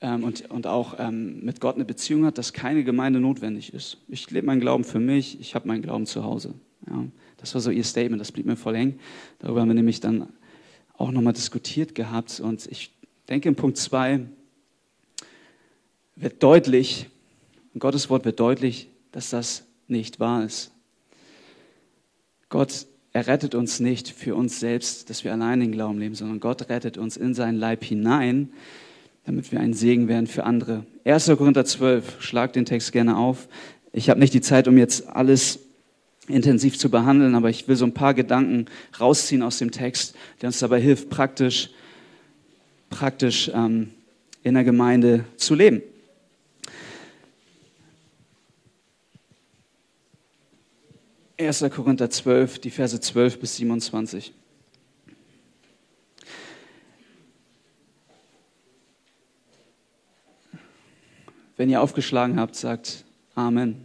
[0.00, 3.98] ähm, und, und auch ähm, mit Gott eine Beziehung hat, dass keine Gemeinde notwendig ist.
[4.08, 6.54] Ich lebe meinen Glauben für mich, ich habe meinen Glauben zu Hause.
[6.88, 7.04] Ja,
[7.36, 8.98] das war so ihr Statement, das blieb mir voll hängen.
[9.38, 10.28] Darüber haben wir nämlich dann
[10.96, 12.40] auch nochmal diskutiert gehabt.
[12.40, 12.92] Und ich
[13.28, 14.20] denke, in Punkt 2
[16.16, 17.08] wird deutlich,
[17.78, 20.70] Gottes Wort wird deutlich, dass das nicht wahr ist.
[22.48, 26.40] Gott er rettet uns nicht für uns selbst, dass wir allein den Glauben leben, sondern
[26.40, 28.50] Gott rettet uns in seinen Leib hinein,
[29.26, 30.86] damit wir ein Segen werden für andere.
[31.04, 31.26] 1.
[31.36, 33.48] Korinther 12, schlag den Text gerne auf.
[33.92, 35.58] Ich habe nicht die Zeit, um jetzt alles
[36.26, 38.66] intensiv zu behandeln, aber ich will so ein paar Gedanken
[38.98, 41.68] rausziehen aus dem Text, der uns dabei hilft, praktisch,
[42.88, 43.90] praktisch ähm,
[44.42, 45.82] in der Gemeinde zu leben.
[51.46, 51.64] 1.
[51.74, 54.32] Korinther 12, die Verse 12 bis 27.
[61.56, 63.76] Wenn ihr aufgeschlagen habt, sagt Amen.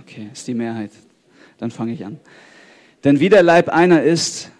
[0.00, 0.90] Okay, ist die Mehrheit.
[1.58, 2.20] Dann fange ich an.
[3.04, 4.50] Denn wie der Leib einer ist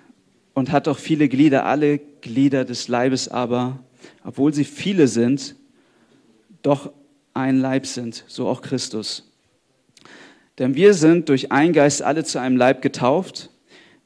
[0.54, 3.78] und hat auch viele Glieder, alle Glieder des Leibes aber,
[4.24, 5.56] obwohl sie viele sind,
[6.62, 6.92] doch
[7.34, 9.31] ein Leib sind, so auch Christus.
[10.58, 13.50] Denn wir sind durch einen Geist alle zu einem Leib getauft.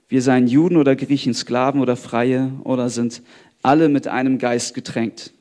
[0.09, 3.23] Wir seien Juden oder Griechen, Sklaven oder Freie oder sind
[3.63, 5.33] alle mit einem Geist getränkt.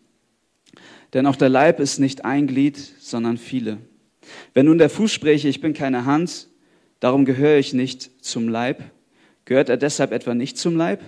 [1.13, 3.78] Denn auch der Leib ist nicht ein Glied, sondern viele.
[4.54, 6.48] Wenn nun der Fuß spräche, ich bin keine Hand,
[7.00, 8.84] darum gehöre ich nicht zum Leib,
[9.46, 11.02] gehört er deshalb etwa nicht zum Leib?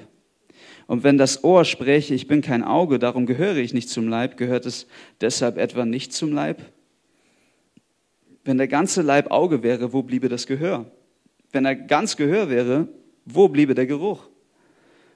[0.86, 4.38] Und wenn das Ohr spräche, ich bin kein Auge, darum gehöre ich nicht zum Leib,
[4.38, 4.88] gehört es
[5.19, 6.62] deshalb etwa nicht zum Leib?
[8.47, 10.89] Wenn der ganze Leib Auge wäre, wo bliebe das Gehör?
[11.51, 12.88] Wenn er ganz Gehör wäre,
[13.25, 14.29] wo bliebe der Geruch?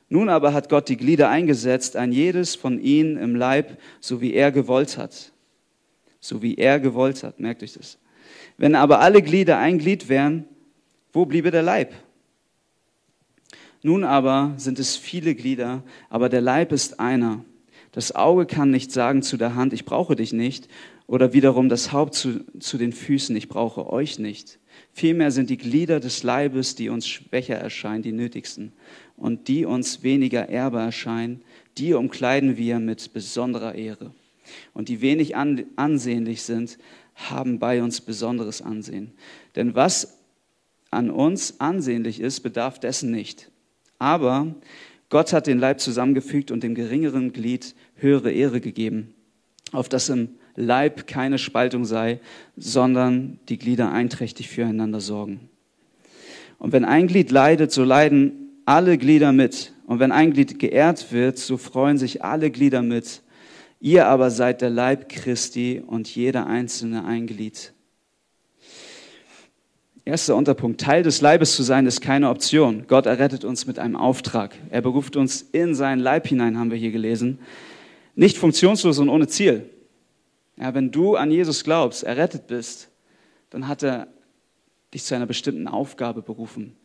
[0.09, 4.33] Nun aber hat Gott die Glieder eingesetzt, ein jedes von ihnen im Leib, so wie
[4.33, 5.31] er gewollt hat.
[6.19, 7.99] So wie er gewollt hat, merkt euch das.
[8.57, 10.43] Wenn aber alle Glieder ein Glied wären,
[11.13, 11.93] wo bliebe der Leib?
[13.81, 17.45] Nun aber sind es viele Glieder, aber der Leib ist einer.
[17.93, 20.67] Das Auge kann nicht sagen zu der Hand, ich brauche dich nicht,
[21.11, 24.59] oder wiederum das Haupt zu, zu den Füßen, ich brauche euch nicht.
[24.93, 28.71] Vielmehr sind die Glieder des Leibes, die uns schwächer erscheinen, die nötigsten.
[29.17, 31.41] Und die uns weniger ehrbar erscheinen,
[31.77, 34.13] die umkleiden wir mit besonderer Ehre.
[34.73, 36.77] Und die wenig ansehnlich sind,
[37.15, 39.11] haben bei uns besonderes Ansehen.
[39.57, 40.17] Denn was
[40.91, 43.51] an uns ansehnlich ist, bedarf dessen nicht.
[43.99, 44.55] Aber
[45.09, 49.13] Gott hat den Leib zusammengefügt und dem geringeren Glied höhere Ehre gegeben,
[49.73, 52.19] auf das im Leib keine Spaltung sei,
[52.57, 55.49] sondern die Glieder einträchtig füreinander sorgen.
[56.59, 59.73] Und wenn ein Glied leidet, so leiden alle Glieder mit.
[59.87, 63.21] Und wenn ein Glied geehrt wird, so freuen sich alle Glieder mit.
[63.79, 67.73] Ihr aber seid der Leib Christi und jeder einzelne ein Glied.
[70.05, 70.81] Erster Unterpunkt.
[70.81, 72.85] Teil des Leibes zu sein ist keine Option.
[72.87, 74.55] Gott errettet uns mit einem Auftrag.
[74.69, 77.39] Er beruft uns in seinen Leib hinein, haben wir hier gelesen.
[78.15, 79.69] Nicht funktionslos und ohne Ziel.
[80.61, 82.89] Ja, wenn du an Jesus glaubst, errettet bist,
[83.49, 84.07] dann hat er
[84.93, 86.77] dich zu einer bestimmten Aufgabe berufen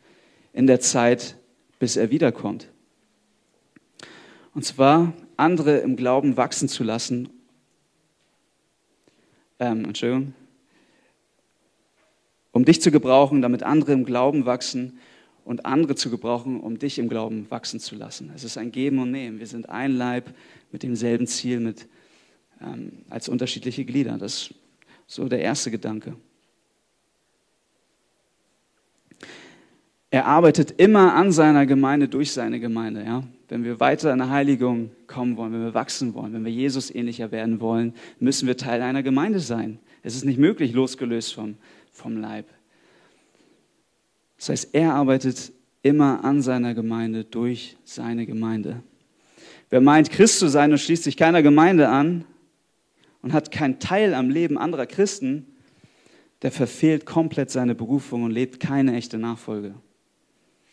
[0.55, 1.37] in der Zeit,
[1.79, 2.69] bis er wiederkommt.
[4.55, 7.29] Und zwar andere im Glauben wachsen zu lassen.
[9.59, 10.33] Ähm, Entschuldigung.
[12.53, 14.99] Um dich zu gebrauchen, damit andere im Glauben wachsen
[15.45, 18.33] und andere zu gebrauchen, um dich im Glauben wachsen zu lassen.
[18.35, 19.39] Es ist ein Geben und Nehmen.
[19.39, 20.35] Wir sind ein Leib
[20.73, 21.87] mit demselben Ziel, mit
[22.61, 24.19] ähm, als unterschiedliche Glieder.
[24.19, 24.55] Das ist
[25.07, 26.17] so der erste Gedanke.
[30.11, 33.05] Er arbeitet immer an seiner Gemeinde durch seine Gemeinde.
[33.05, 33.25] Ja?
[33.49, 36.95] Wenn wir weiter in der Heiligung kommen wollen, wenn wir wachsen wollen, wenn wir Jesus
[36.95, 39.79] ähnlicher werden wollen, müssen wir Teil einer Gemeinde sein.
[40.03, 41.57] Es ist nicht möglich, losgelöst vom,
[41.91, 42.47] vom Leib.
[44.39, 48.83] Das heißt, er arbeitet immer an seiner Gemeinde, durch seine Gemeinde.
[49.71, 52.25] Wer meint, Christ zu sein und schließt sich keiner Gemeinde an
[53.23, 55.47] und hat keinen Teil am Leben anderer Christen,
[56.43, 59.75] der verfehlt komplett seine Berufung und lebt keine echte Nachfolge.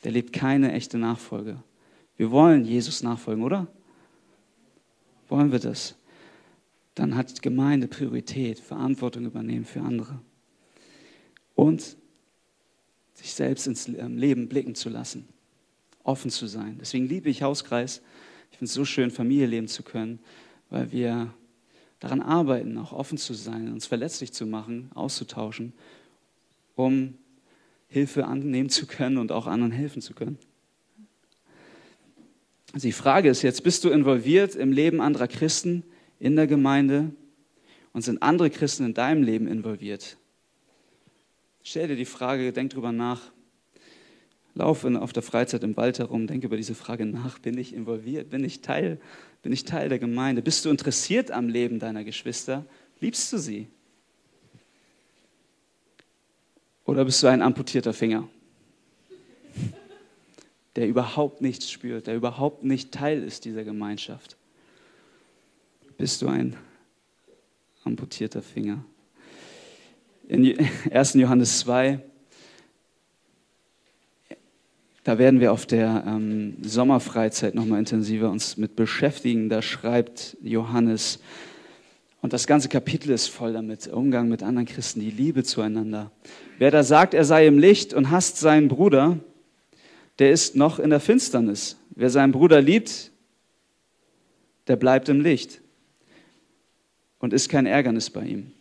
[0.04, 1.64] Der lebt keine echte Nachfolge.
[2.18, 3.68] Wir wollen Jesus nachfolgen, oder?
[5.30, 5.96] Wollen wir das?
[6.96, 10.20] Dann hat Gemeinde Priorität, Verantwortung übernehmen für andere.
[11.56, 11.98] Und
[13.14, 15.28] sich selbst ins ähm, Leben blicken zu lassen,
[16.04, 16.78] offen zu sein.
[16.80, 18.02] Deswegen liebe ich Hauskreis.
[18.52, 20.20] Ich finde es so schön, Familie leben zu können,
[20.70, 21.34] weil wir
[22.04, 25.72] daran arbeiten, auch offen zu sein, uns verletzlich zu machen, auszutauschen,
[26.76, 27.14] um
[27.88, 30.38] Hilfe annehmen zu können und auch anderen helfen zu können.
[32.74, 35.84] Also die Frage ist jetzt, bist du involviert im Leben anderer Christen
[36.20, 37.12] in der Gemeinde
[37.94, 40.18] und sind andere Christen in deinem Leben involviert?
[41.64, 43.32] Stell dir die Frage, denk drüber nach.
[44.56, 47.40] Lauf auf der Freizeit im Wald herum, denk über diese Frage nach.
[47.40, 48.30] Bin ich involviert?
[48.30, 49.00] Bin ich Teil?
[49.42, 50.42] Bin ich Teil der Gemeinde?
[50.42, 52.66] Bist du interessiert am Leben deiner Geschwister?
[53.00, 53.68] Liebst du sie?
[56.86, 58.28] Oder bist du ein amputierter Finger,
[60.76, 64.38] der überhaupt nichts spürt, der überhaupt nicht Teil ist dieser Gemeinschaft?
[65.98, 66.56] Bist du ein
[67.84, 68.84] amputierter Finger?
[70.28, 70.58] in
[70.92, 71.14] 1.
[71.16, 72.00] Johannes 2,
[75.04, 79.50] da werden wir auf der ähm, Sommerfreizeit nochmal intensiver uns mit beschäftigen.
[79.50, 81.20] Da schreibt Johannes,
[82.22, 86.10] und das ganze Kapitel ist voll damit, Umgang mit anderen Christen, die Liebe zueinander.
[86.58, 89.20] Wer da sagt, er sei im Licht und hasst seinen Bruder,
[90.20, 91.78] der ist noch in der Finsternis.
[91.90, 93.12] Wer seinen Bruder liebt,
[94.68, 95.60] der bleibt im Licht
[97.20, 98.54] und ist kein Ärgernis bei ihm.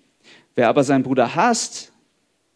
[0.57, 1.92] Wer aber seinen Bruder hasst,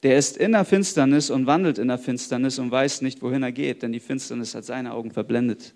[0.06, 3.50] der ist in der Finsternis und wandelt in der Finsternis und weiß nicht, wohin er
[3.50, 5.74] geht, denn die Finsternis hat seine Augen verblendet.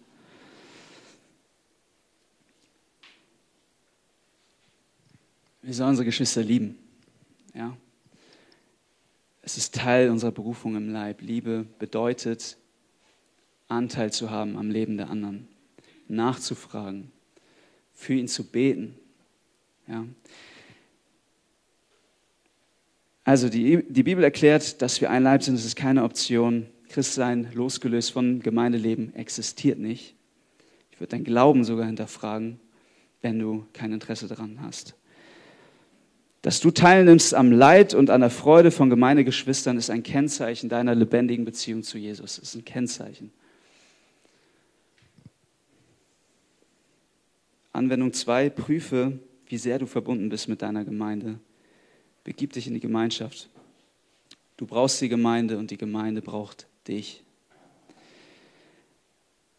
[5.62, 6.78] Wir sollen unsere Geschwister lieben.
[7.54, 7.76] Ja?
[9.42, 11.22] Es ist Teil unserer Berufung im Leib.
[11.22, 12.56] Liebe bedeutet,
[13.66, 15.48] Anteil zu haben am Leben der anderen,
[16.06, 17.10] nachzufragen,
[17.92, 18.94] für ihn zu beten.
[19.88, 20.04] Ja?
[23.24, 26.66] Also die, die Bibel erklärt, dass wir ein Leib sind, das ist keine Option.
[26.88, 30.16] Christsein, losgelöst von Gemeindeleben, existiert nicht.
[30.90, 32.58] Ich würde dein Glauben sogar hinterfragen,
[33.22, 34.94] wenn du kein Interesse daran hast.
[36.42, 40.94] Dass du teilnimmst am Leid und an der Freude von Gemeindegeschwistern, ist ein Kennzeichen deiner
[40.94, 42.36] lebendigen Beziehung zu Jesus.
[42.36, 43.30] Das ist ein Kennzeichen.
[47.72, 51.38] Anwendung 2, prüfe, wie sehr du verbunden bist mit deiner Gemeinde.
[52.24, 53.48] Begib dich in die Gemeinschaft.
[54.56, 57.22] Du brauchst die Gemeinde und die Gemeinde braucht dich.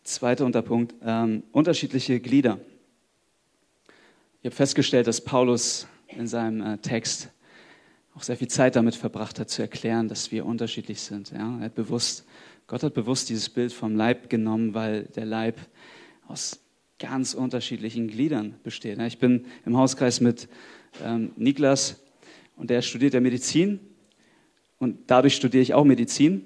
[0.03, 2.59] Zweiter Unterpunkt, ähm, unterschiedliche Glieder.
[4.41, 7.29] Ich habe festgestellt, dass Paulus in seinem äh, Text
[8.15, 11.31] auch sehr viel Zeit damit verbracht hat, zu erklären, dass wir unterschiedlich sind.
[11.31, 11.57] Ja?
[11.59, 12.25] Er hat bewusst,
[12.67, 15.59] Gott hat bewusst dieses Bild vom Leib genommen, weil der Leib
[16.27, 16.59] aus
[16.99, 18.99] ganz unterschiedlichen Gliedern besteht.
[18.99, 20.47] Ich bin im Hauskreis mit
[21.03, 21.99] ähm, Niklas
[22.61, 23.79] und der studiert ja Medizin
[24.77, 26.45] und dadurch studiere ich auch Medizin,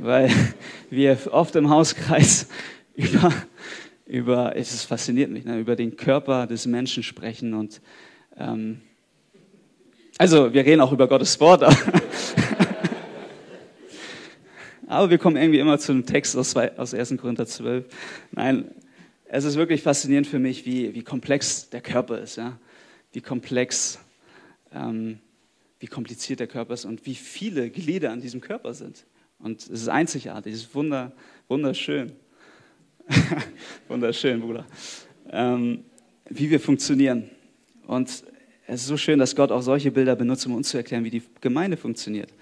[0.00, 0.28] weil
[0.90, 2.48] wir oft im Hauskreis
[2.96, 3.32] über,
[4.06, 7.80] über es fasziniert mich, ne, über den Körper des Menschen sprechen und
[8.36, 8.80] ähm,
[10.18, 11.76] also wir reden auch über Gottes Wort, aber,
[14.88, 17.18] aber wir kommen irgendwie immer zu einem Text aus, aus 1.
[17.18, 17.84] Korinther 12.
[18.32, 18.64] Nein,
[19.26, 22.58] es ist wirklich faszinierend für mich, wie, wie komplex der Körper ist, ja?
[23.12, 24.00] wie komplex
[24.74, 25.20] ähm,
[25.86, 29.06] wie kompliziert der Körper ist und wie viele Glieder an diesem Körper sind.
[29.38, 31.12] Und es ist einzigartig, es ist wunder,
[31.46, 32.10] wunderschön.
[33.88, 34.66] wunderschön, Bruder.
[35.30, 35.84] Ähm,
[36.28, 37.30] wie wir funktionieren.
[37.86, 38.24] Und
[38.66, 41.10] es ist so schön, dass Gott auch solche Bilder benutzt, um uns zu erklären, wie
[41.10, 42.34] die Gemeinde funktioniert.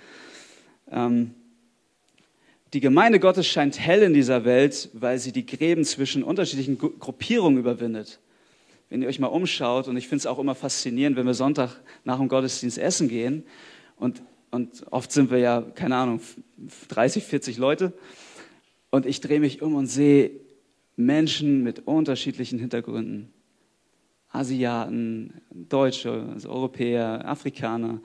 [0.91, 1.35] Ähm,
[2.73, 7.59] die Gemeinde Gottes scheint hell in dieser Welt, weil sie die Gräben zwischen unterschiedlichen Gruppierungen
[7.59, 8.21] überwindet
[8.95, 11.83] wenn ihr euch mal umschaut, und ich finde es auch immer faszinierend, wenn wir Sonntag
[12.05, 13.43] nach dem Gottesdienst essen gehen,
[13.97, 16.21] und, und oft sind wir ja, keine Ahnung,
[16.91, 17.93] 30, 40 Leute,
[18.91, 20.31] und ich drehe mich um und sehe
[20.95, 23.33] Menschen mit unterschiedlichen Hintergründen.
[24.29, 28.01] Asiaten, Deutsche, also Europäer, Afrikaner,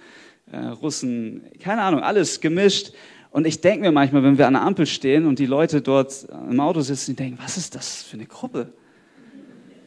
[0.51, 2.93] äh, Russen, keine Ahnung, alles gemischt.
[3.29, 6.27] Und ich denke mir manchmal, wenn wir an der Ampel stehen und die Leute dort
[6.49, 8.73] im Auto sitzen, die denken, was ist das für eine Gruppe?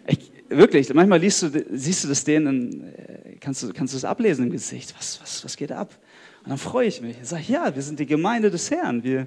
[0.07, 4.05] Ich, wirklich, manchmal liest du, siehst du das denen, äh, kannst du, kannst du das
[4.05, 4.95] ablesen im Gesicht.
[4.97, 5.99] Was, was, was geht ab?
[6.45, 7.17] Und dann freue ich mich.
[7.21, 9.05] Ich sage, ja, wir sind die Gemeinde des Herrn.
[9.05, 9.27] Wir,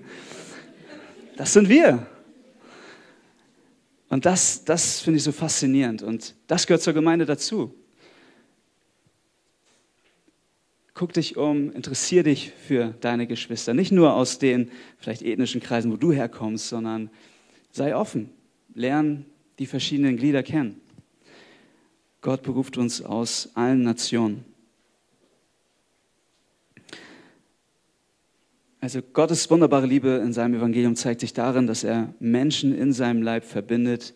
[1.36, 2.08] Das sind wir.
[4.08, 6.02] Und das, das finde ich so faszinierend.
[6.02, 7.74] Und das gehört zur Gemeinde dazu.
[10.94, 13.74] Guck dich um, interessier dich für deine Geschwister.
[13.74, 17.10] Nicht nur aus den vielleicht ethnischen Kreisen, wo du herkommst, sondern
[17.72, 18.30] sei offen.
[18.74, 19.26] Lern
[19.60, 20.80] die verschiedenen Glieder kennen.
[22.26, 24.46] Gott beruft uns aus allen Nationen.
[28.82, 33.22] Also Gottes wunderbare Liebe in seinem Evangelium zeigt sich darin, dass er Menschen in seinem
[33.22, 34.16] Leib verbindet,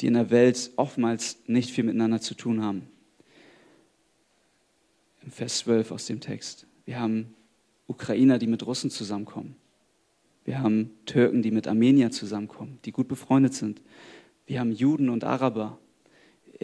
[0.00, 2.88] die in der Welt oftmals nicht viel miteinander zu tun haben.
[5.22, 6.66] Im Vers 12 aus dem Text.
[6.86, 7.34] Wir haben
[7.86, 9.54] Ukrainer, die mit Russen zusammenkommen.
[10.46, 13.82] Wir haben Türken, die mit Armenier zusammenkommen, die gut befreundet sind.
[14.46, 15.78] Wir haben Juden und Araber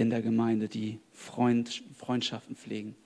[0.00, 2.96] in der Gemeinde, die Freund, Freundschaften pflegen.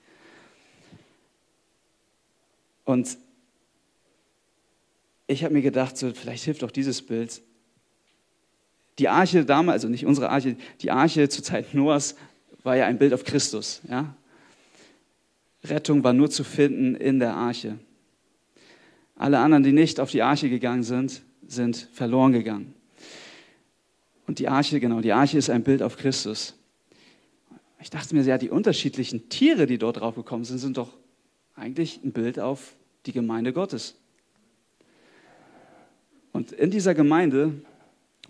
[2.85, 3.17] Und
[5.27, 7.41] ich habe mir gedacht, so, vielleicht hilft auch dieses Bild.
[8.99, 12.15] Die Arche damals, also nicht unsere Arche, die Arche zur Zeit Noahs
[12.63, 13.81] war ja ein Bild auf Christus.
[13.89, 14.15] Ja?
[15.63, 17.77] Rettung war nur zu finden in der Arche.
[19.17, 22.73] Alle anderen, die nicht auf die Arche gegangen sind, sind verloren gegangen.
[24.27, 26.55] Und die Arche, genau, die Arche ist ein Bild auf Christus.
[27.85, 30.91] Ich dachte mir, ja, die unterschiedlichen Tiere, die dort drauf gekommen sind, sind doch
[31.53, 32.73] eigentlich ein Bild auf
[33.05, 33.93] die Gemeinde Gottes.
[36.31, 37.53] Und in dieser Gemeinde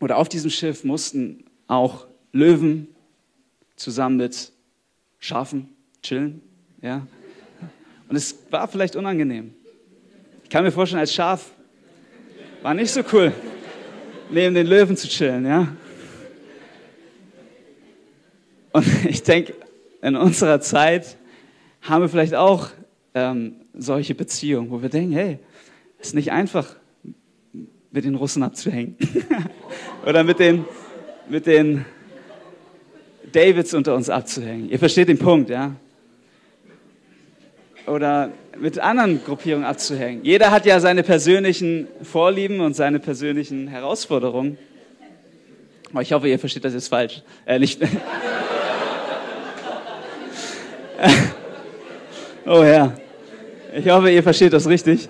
[0.01, 2.89] oder auf diesem Schiff mussten auch Löwen
[3.77, 4.51] zusammen mit
[5.19, 5.69] Schafen
[6.03, 6.41] chillen.
[6.81, 7.07] Ja?
[8.09, 9.53] Und es war vielleicht unangenehm.
[10.43, 11.49] Ich kann mir vorstellen, als Schaf
[12.61, 13.31] war nicht so cool,
[14.29, 15.45] neben den Löwen zu chillen.
[15.45, 15.73] Ja?
[18.75, 19.53] Und ich denke,
[20.01, 21.15] in unserer Zeit
[21.81, 22.67] haben wir vielleicht auch
[23.13, 25.39] ähm, solche Beziehungen, wo wir denken, hey,
[25.97, 26.75] es ist nicht einfach,
[27.91, 28.97] mit den Russen abzuhängen.
[30.05, 30.65] Oder mit den,
[31.29, 31.85] mit den
[33.31, 34.69] Davids unter uns abzuhängen.
[34.69, 35.71] Ihr versteht den Punkt, ja?
[37.87, 40.25] Oder mit anderen Gruppierungen abzuhängen.
[40.25, 44.57] Jeder hat ja seine persönlichen Vorlieben und seine persönlichen Herausforderungen.
[45.91, 47.21] Aber ich hoffe, ihr versteht das jetzt falsch.
[47.45, 47.79] Äh, nicht.
[52.45, 52.93] oh ja.
[53.75, 55.09] Ich hoffe, ihr versteht das richtig.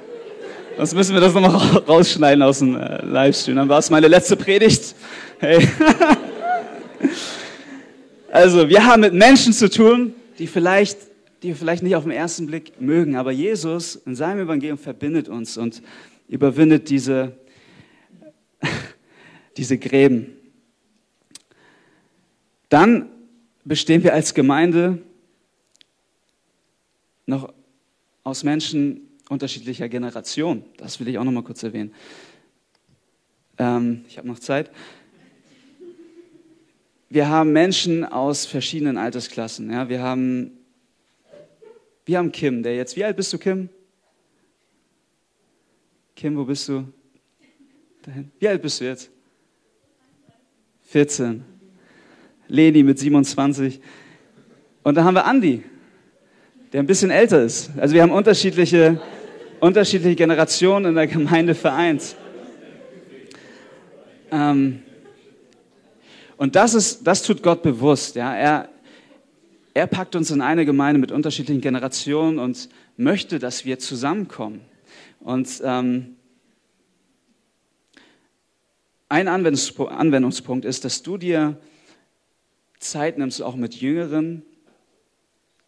[0.77, 3.55] Sonst müssen wir das nochmal rausschneiden aus dem äh, Livestream.
[3.55, 4.95] Dann war es meine letzte Predigt.
[5.39, 5.67] Hey.
[8.31, 10.97] Also, wir haben mit Menschen zu tun, die vielleicht,
[11.41, 15.29] die wir vielleicht nicht auf den ersten Blick mögen, aber Jesus in seinem Evangelium verbindet
[15.29, 15.81] uns und
[16.27, 17.31] überwindet diese,
[19.57, 20.35] diese Gräben.
[22.67, 23.07] Dann
[23.63, 24.97] bestehen wir als Gemeinde
[27.25, 27.53] noch
[28.23, 30.63] aus Menschen, unterschiedlicher Generation.
[30.77, 31.93] Das will ich auch noch mal kurz erwähnen.
[33.57, 34.71] Ähm, ich habe noch Zeit.
[37.09, 39.71] Wir haben Menschen aus verschiedenen Altersklassen.
[39.71, 40.51] Ja, wir haben,
[42.05, 43.69] wir haben Kim, der jetzt, wie alt bist du, Kim?
[46.15, 46.85] Kim, wo bist du?
[48.01, 48.31] Dahin.
[48.39, 49.09] Wie alt bist du jetzt?
[50.87, 51.43] 14.
[52.47, 53.79] Leni mit 27.
[54.83, 55.63] Und dann haben wir Andi,
[56.75, 57.71] der ein bisschen älter ist.
[57.77, 58.99] Also wir haben unterschiedliche
[59.61, 62.17] unterschiedliche Generationen in der Gemeinde vereint.
[64.29, 64.83] Ähm,
[66.35, 68.17] und das, ist, das tut Gott bewusst.
[68.17, 68.35] Ja?
[68.35, 68.67] Er,
[69.73, 74.59] er packt uns in eine Gemeinde mit unterschiedlichen Generationen und möchte, dass wir zusammenkommen.
[75.21, 76.17] Und ähm,
[79.07, 81.57] ein Anwendungspunkt ist, dass du dir
[82.79, 84.43] Zeit nimmst, auch mit Jüngeren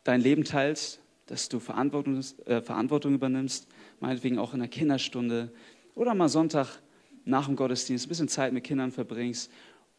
[0.08, 3.67] dein Leben teilst, dass du Verantwortung, äh, Verantwortung übernimmst
[4.00, 5.52] meinetwegen auch in der Kinderstunde
[5.96, 6.82] oder mal Sonntag
[7.26, 9.52] nach dem Gottesdienst ein bisschen Zeit mit Kindern verbringst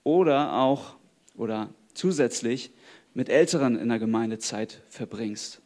[0.05, 0.97] oder auch
[1.37, 2.71] oder zusätzlich
[3.13, 5.61] mit Älteren in der Gemeinde Zeit verbringst.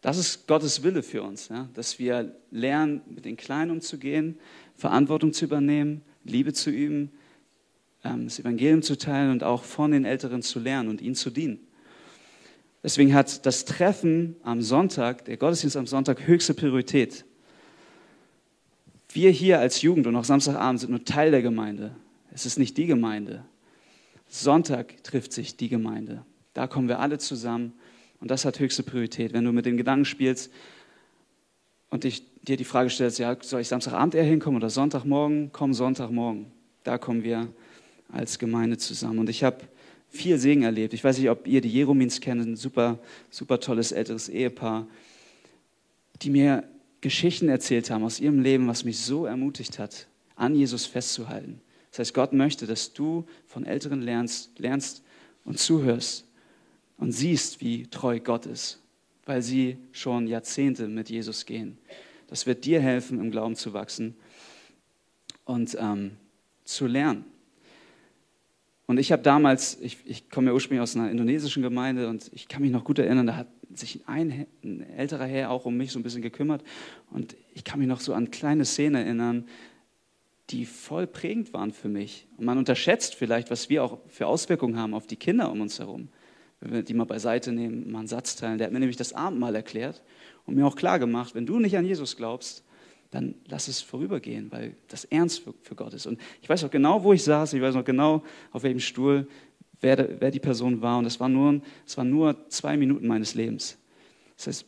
[0.00, 1.68] Das ist Gottes Wille für uns, ja?
[1.74, 4.38] dass wir lernen, mit den Kleinen umzugehen,
[4.74, 7.10] Verantwortung zu übernehmen, Liebe zu üben,
[8.04, 11.30] ähm, das Evangelium zu teilen und auch von den Älteren zu lernen und ihnen zu
[11.30, 11.66] dienen.
[12.84, 17.24] Deswegen hat das Treffen am Sonntag, der Gottesdienst am Sonntag höchste Priorität.
[19.10, 21.96] Wir hier als Jugend und auch Samstagabend sind nur Teil der Gemeinde.
[22.30, 23.42] Es ist nicht die Gemeinde.
[24.28, 26.26] Sonntag trifft sich die Gemeinde.
[26.52, 27.72] Da kommen wir alle zusammen
[28.20, 29.32] und das hat höchste Priorität.
[29.32, 30.52] Wenn du mit dem Gedanken spielst
[31.88, 35.50] und dich, dir die Frage stellst, ja, soll ich Samstagabend eher hinkommen oder Sonntagmorgen?
[35.52, 36.52] Komm Sonntagmorgen.
[36.82, 37.48] Da kommen wir
[38.12, 39.20] als Gemeinde zusammen.
[39.20, 39.58] Und ich habe
[40.14, 40.94] viel Segen erlebt.
[40.94, 42.98] Ich weiß nicht, ob ihr die Jeromins kennt, ein super,
[43.30, 44.86] super tolles älteres Ehepaar,
[46.22, 46.64] die mir
[47.00, 50.06] Geschichten erzählt haben aus ihrem Leben, was mich so ermutigt hat.
[50.36, 51.60] an Jesus festzuhalten.
[51.90, 55.04] Das heißt, Gott möchte, dass du von Älteren lernst, lernst
[55.44, 56.26] und zuhörst
[56.96, 58.80] und siehst, wie treu Gott ist,
[59.26, 61.78] weil sie schon Jahrzehnte mit Jesus gehen.
[62.26, 64.16] Das wird dir helfen, im Glauben zu wachsen
[65.44, 66.16] und ähm,
[66.64, 67.24] zu lernen.
[68.86, 72.48] Und ich habe damals, ich, ich komme ja ursprünglich aus einer indonesischen Gemeinde und ich
[72.48, 75.92] kann mich noch gut erinnern, da hat sich ein, ein, älterer Herr auch um mich
[75.92, 76.62] so ein bisschen gekümmert.
[77.10, 79.48] Und ich kann mich noch so an kleine Szenen erinnern,
[80.50, 82.26] die voll prägend waren für mich.
[82.36, 85.78] Und man unterschätzt vielleicht, was wir auch für Auswirkungen haben auf die Kinder um uns
[85.78, 86.08] herum.
[86.60, 88.58] Wenn wir die mal beiseite nehmen, mal einen Satz teilen.
[88.58, 90.02] Der hat mir nämlich das Abendmahl erklärt
[90.44, 92.64] und mir auch klar gemacht, wenn du nicht an Jesus glaubst,
[93.14, 96.06] dann lass es vorübergehen, weil das ernst für, für Gott ist.
[96.06, 99.28] Und ich weiß auch genau, wo ich saß, ich weiß noch genau, auf welchem Stuhl,
[99.80, 100.98] wer, wer die Person war.
[100.98, 103.78] Und es waren nur, es waren nur zwei Minuten meines Lebens.
[104.36, 104.66] Das heißt,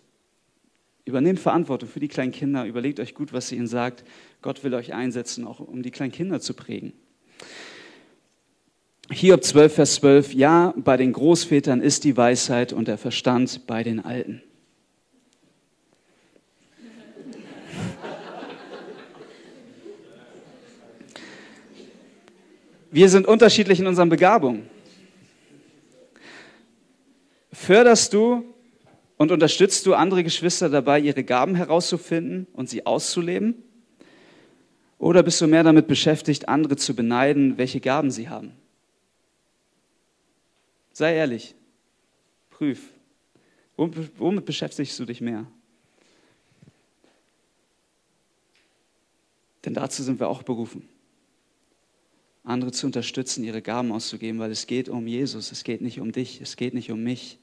[1.05, 4.05] übernehmt Verantwortung für die kleinen Kinder, überlegt euch gut, was sie ihnen sagt.
[4.43, 6.93] Gott will euch einsetzen, auch um die kleinen Kinder zu prägen.
[9.11, 10.35] Hiob 12, Vers 12.
[10.35, 14.43] Ja, bei den Großvätern ist die Weisheit und der Verstand bei den Alten.
[22.97, 24.71] Wir sind unterschiedlich in unseren Begabungen.
[27.53, 28.55] Förderst du
[29.19, 33.63] und unterstützt du andere Geschwister dabei, ihre Gaben herauszufinden und sie auszuleben?
[34.97, 38.53] Oder bist du mehr damit beschäftigt, andere zu beneiden, welche Gaben sie haben?
[40.95, 41.55] Sei ehrlich,
[42.49, 42.81] prüf.
[43.77, 45.47] Womit beschäftigst du dich mehr?
[49.67, 50.96] Denn dazu sind wir auch berufen
[52.47, 56.13] andere zu unterstützen, ihre Gaben auszugeben, weil es geht um Jesus, es geht nicht um
[56.13, 57.39] dich, es geht nicht um mich,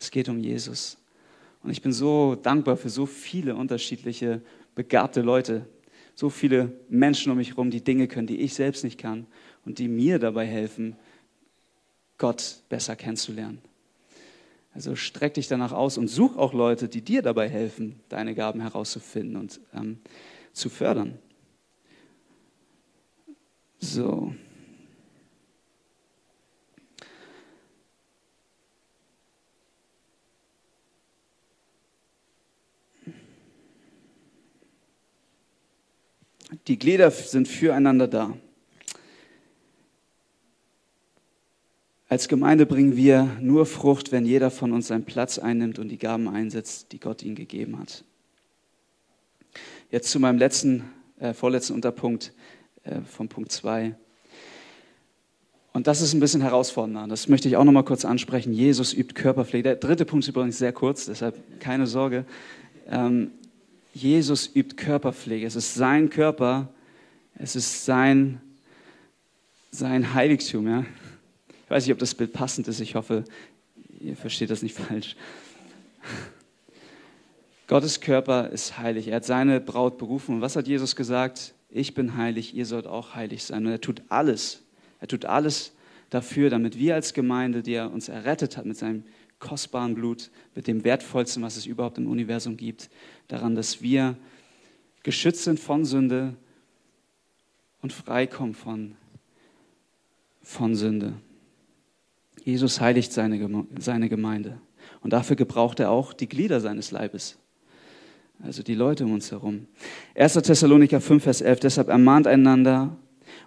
[0.00, 0.96] es geht um Jesus.
[1.64, 4.40] Und ich bin so dankbar für so viele unterschiedliche,
[4.76, 5.66] begabte Leute,
[6.14, 9.26] so viele Menschen um mich herum, die Dinge können, die ich selbst nicht kann
[9.64, 10.94] und die mir dabei helfen,
[12.16, 13.58] Gott besser kennenzulernen.
[14.74, 18.60] Also streck dich danach aus und such auch Leute, die dir dabei helfen, deine Gaben
[18.60, 19.98] herauszufinden und ähm,
[20.52, 21.18] zu fördern.
[23.86, 24.34] So.
[36.66, 38.36] Die Glieder sind füreinander da.
[42.08, 45.98] Als Gemeinde bringen wir nur Frucht, wenn jeder von uns seinen Platz einnimmt und die
[45.98, 48.04] Gaben einsetzt, die Gott ihm gegeben hat.
[49.92, 52.32] Jetzt zu meinem letzten, äh, vorletzten Unterpunkt.
[52.86, 53.94] Äh, von Punkt 2.
[55.72, 57.06] Und das ist ein bisschen herausfordernder.
[57.08, 58.52] Das möchte ich auch noch mal kurz ansprechen.
[58.52, 59.62] Jesus übt Körperpflege.
[59.64, 62.24] Der dritte Punkt ist übrigens sehr kurz, deshalb keine Sorge.
[62.88, 63.32] Ähm,
[63.92, 65.46] Jesus übt Körperpflege.
[65.46, 66.68] Es ist sein Körper,
[67.38, 68.40] es ist sein,
[69.70, 70.66] sein Heiligtum.
[70.66, 70.84] Ja?
[71.64, 72.80] Ich weiß nicht, ob das Bild passend ist.
[72.80, 73.24] Ich hoffe,
[74.00, 75.16] ihr versteht das nicht falsch.
[77.66, 79.08] Gottes Körper ist heilig.
[79.08, 80.36] Er hat seine Braut berufen.
[80.36, 81.52] Und was hat Jesus gesagt?
[81.68, 83.66] Ich bin heilig, ihr sollt auch heilig sein.
[83.66, 84.62] Und er tut alles,
[85.00, 85.72] er tut alles
[86.10, 89.04] dafür, damit wir als Gemeinde, die er uns errettet hat mit seinem
[89.38, 92.88] kostbaren Blut, mit dem wertvollsten, was es überhaupt im Universum gibt,
[93.28, 94.16] daran, dass wir
[95.02, 96.34] geschützt sind von Sünde
[97.82, 98.96] und freikommen von,
[100.42, 101.14] von Sünde.
[102.44, 104.60] Jesus heiligt seine, seine Gemeinde.
[105.00, 107.38] Und dafür gebraucht er auch die Glieder seines Leibes
[108.42, 109.66] also die Leute um uns herum.
[110.14, 110.34] 1.
[110.34, 112.96] Thessaloniker 5, Vers 11, deshalb ermahnt einander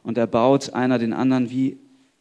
[0.04, 1.78] und erbaut einer den anderen, wie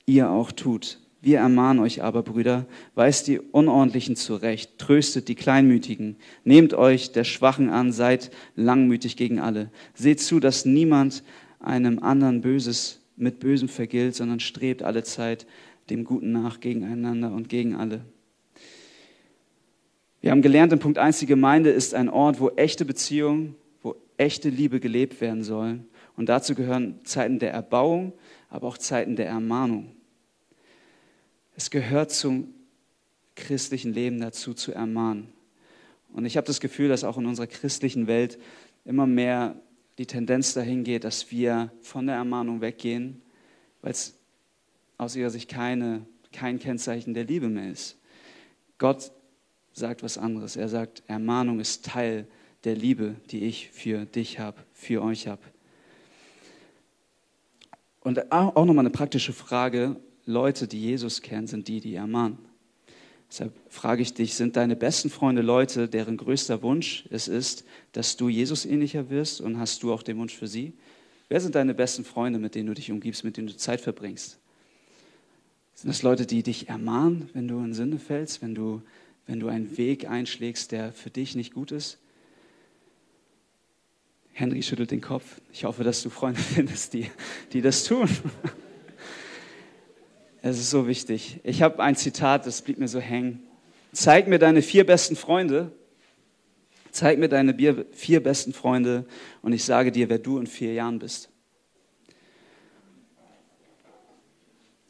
[0.07, 1.01] ihr auch tut.
[1.21, 7.25] Wir ermahnen euch aber, Brüder, weist die Unordentlichen zurecht, tröstet die Kleinmütigen, nehmt euch der
[7.25, 9.71] Schwachen an, seid langmütig gegen alle.
[9.95, 11.25] Seht zu, dass niemand
[11.59, 15.47] einem anderen Böses mit Bösem vergilt, sondern strebt alle Zeit
[15.91, 18.03] dem Guten nach gegeneinander und gegen alle.
[20.21, 23.95] Wir haben gelernt in Punkt 1, die Gemeinde ist ein Ort, wo echte Beziehungen, wo
[24.17, 25.89] echte Liebe gelebt werden sollen.
[26.17, 28.13] Und dazu gehören Zeiten der Erbauung,
[28.51, 29.95] aber auch Zeiten der Ermahnung.
[31.55, 32.53] Es gehört zum
[33.37, 35.29] christlichen Leben dazu, zu ermahnen.
[36.13, 38.39] Und ich habe das Gefühl, dass auch in unserer christlichen Welt
[38.85, 39.55] immer mehr
[39.99, 43.23] die Tendenz dahin geht, dass wir von der Ermahnung weggehen,
[43.83, 44.19] weil es
[44.97, 47.97] aus ihrer Sicht keine, kein Kennzeichen der Liebe mehr ist.
[48.79, 49.13] Gott
[49.73, 50.57] sagt was anderes.
[50.57, 52.27] Er sagt, Ermahnung ist Teil
[52.65, 55.43] der Liebe, die ich für dich habe, für euch habe.
[58.01, 59.97] Und auch nochmal eine praktische Frage.
[60.25, 62.39] Leute, die Jesus kennen, sind die, die ermahnen.
[63.31, 68.17] Deshalb frage ich dich, sind deine besten Freunde Leute, deren größter Wunsch es ist, dass
[68.17, 70.73] du Jesus ähnlicher wirst und hast du auch den Wunsch für sie?
[71.29, 74.39] Wer sind deine besten Freunde, mit denen du dich umgibst, mit denen du Zeit verbringst?
[75.75, 78.83] Sind das Leute, die dich ermahnen, wenn du in Sünde fällst, wenn du,
[79.29, 81.99] wenn du einen Weg einschlägst, der für dich nicht gut ist?
[84.33, 85.41] Henry schüttelt den Kopf.
[85.53, 87.11] Ich hoffe, dass du Freunde findest, die,
[87.53, 88.09] die das tun.
[90.41, 91.41] Es ist so wichtig.
[91.45, 93.43] Ich habe ein Zitat, das blieb mir so hängen.
[93.93, 95.73] Zeig mir deine vier besten Freunde.
[96.91, 97.55] Zeig mir deine
[97.93, 99.05] vier besten Freunde
[99.43, 101.29] und ich sage dir, wer du in vier Jahren bist.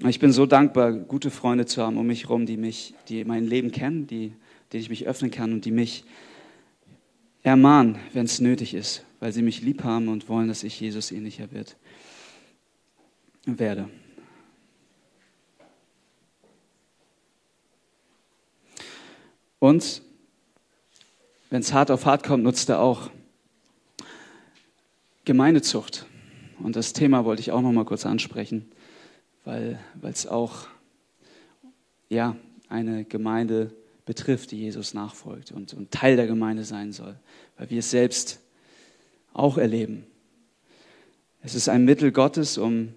[0.06, 3.44] Ich bin so dankbar, gute Freunde zu haben um mich herum, die mich, die mein
[3.44, 4.32] Leben kennen, die,
[4.72, 6.04] denen ich mich öffnen kann und die mich
[7.42, 11.10] ermahnen, wenn es nötig ist, weil sie mich lieb haben und wollen, dass ich Jesus
[11.10, 11.76] ähnlicher wird,
[13.44, 13.88] werde.
[19.58, 20.02] Und
[21.50, 23.10] wenn es hart auf hart kommt, nutzt er auch
[25.24, 26.06] Gemeindezucht.
[26.60, 28.70] Und das Thema wollte ich auch noch mal kurz ansprechen,
[29.48, 30.68] weil es auch
[32.08, 32.36] ja,
[32.68, 33.74] eine Gemeinde
[34.04, 37.18] betrifft, die Jesus nachfolgt und, und Teil der Gemeinde sein soll,
[37.56, 38.40] weil wir es selbst
[39.32, 40.06] auch erleben.
[41.42, 42.94] Es ist ein Mittel Gottes, um,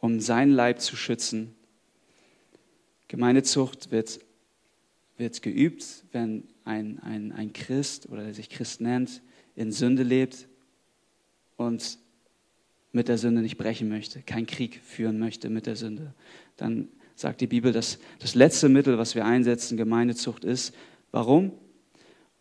[0.00, 1.54] um sein Leib zu schützen.
[3.08, 4.20] Gemeindezucht wird
[5.22, 9.22] wird geübt, wenn ein, ein, ein Christ oder der sich Christ nennt,
[9.54, 10.48] in Sünde lebt
[11.56, 11.98] und
[12.92, 16.14] mit der Sünde nicht brechen möchte, keinen Krieg führen möchte mit der Sünde.
[16.56, 20.74] Dann sagt die Bibel, dass das letzte Mittel, was wir einsetzen, Gemeindezucht ist.
[21.10, 21.52] Warum?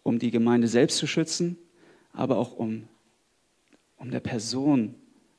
[0.04, 1.58] Um die Gemeinde selbst zu schützen,
[2.12, 2.88] aber auch um,
[3.98, 4.96] um der Person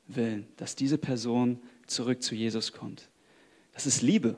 [0.07, 3.09] willen, dass diese Person zurück zu Jesus kommt.
[3.73, 4.37] Das ist Liebe.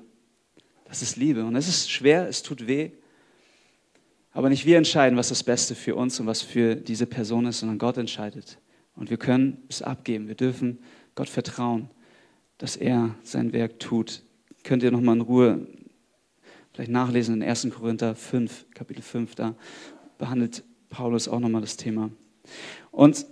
[0.85, 1.45] Das ist Liebe.
[1.45, 2.91] Und es ist schwer, es tut weh.
[4.31, 7.59] Aber nicht wir entscheiden, was das Beste für uns und was für diese Person ist,
[7.59, 8.57] sondern Gott entscheidet.
[8.95, 10.27] Und wir können es abgeben.
[10.27, 10.79] Wir dürfen
[11.15, 11.89] Gott vertrauen,
[12.57, 14.23] dass er sein Werk tut.
[14.63, 15.67] Könnt ihr nochmal in Ruhe
[16.73, 17.69] vielleicht nachlesen in 1.
[17.71, 19.55] Korinther 5, Kapitel 5, da
[20.17, 22.09] behandelt Paulus auch nochmal das Thema.
[22.91, 23.25] Und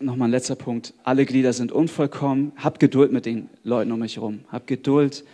[0.00, 0.94] nochmal ein letzter Punkt.
[1.04, 2.52] Alle Glieder sind unvollkommen.
[2.56, 4.40] Habt Geduld mit den Leuten um euch herum.
[4.50, 5.24] Habt Geduld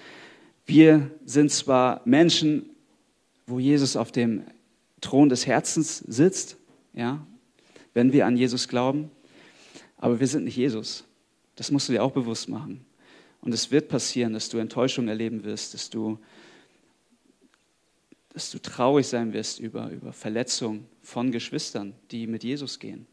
[0.70, 2.70] wir sind zwar Menschen,
[3.44, 4.44] wo Jesus auf dem
[5.00, 6.58] Thron des Herzens sitzt,
[6.92, 7.26] ja,
[7.94, 9.10] wenn wir an Jesus glauben,
[9.96, 11.04] aber wir sind nicht Jesus.
[11.56, 12.84] Das musst du dir auch bewusst machen.
[13.40, 16.18] Und es wird passieren, dass du Enttäuschung erleben wirst, dass du,
[18.32, 23.06] dass du traurig sein wirst über, über Verletzungen von Geschwistern, die mit Jesus gehen.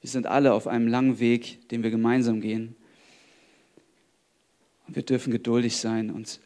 [0.00, 2.74] Wir sind alle auf einem langen Weg, den wir gemeinsam gehen.
[4.88, 6.10] Und wir dürfen geduldig sein.
[6.10, 6.40] Und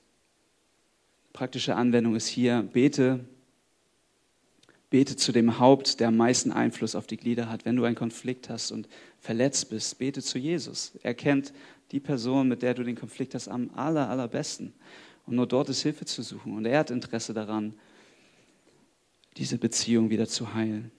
[1.36, 3.20] praktische Anwendung ist hier, bete,
[4.88, 7.66] bete zu dem Haupt, der am meisten Einfluss auf die Glieder hat.
[7.66, 8.88] Wenn du einen Konflikt hast und
[9.20, 10.92] verletzt bist, bete zu Jesus.
[11.02, 11.52] Er kennt
[11.92, 14.72] die Person, mit der du den Konflikt hast, am aller, allerbesten.
[15.26, 16.56] Und nur dort ist Hilfe zu suchen.
[16.56, 17.74] Und er hat Interesse daran,
[19.36, 20.90] diese Beziehung wieder zu heilen.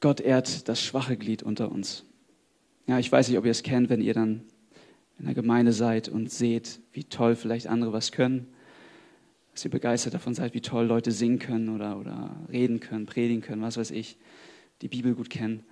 [0.00, 2.04] Gott ehrt das schwache Glied unter uns.
[2.86, 4.42] Ja, ich weiß nicht, ob ihr es kennt, wenn ihr dann
[5.18, 8.46] in der Gemeinde seid und seht, wie toll vielleicht andere was können,
[9.52, 13.42] dass ihr begeistert davon seid, wie toll Leute singen können oder, oder reden können, predigen
[13.42, 14.16] können, was weiß ich,
[14.80, 15.62] die Bibel gut kennen,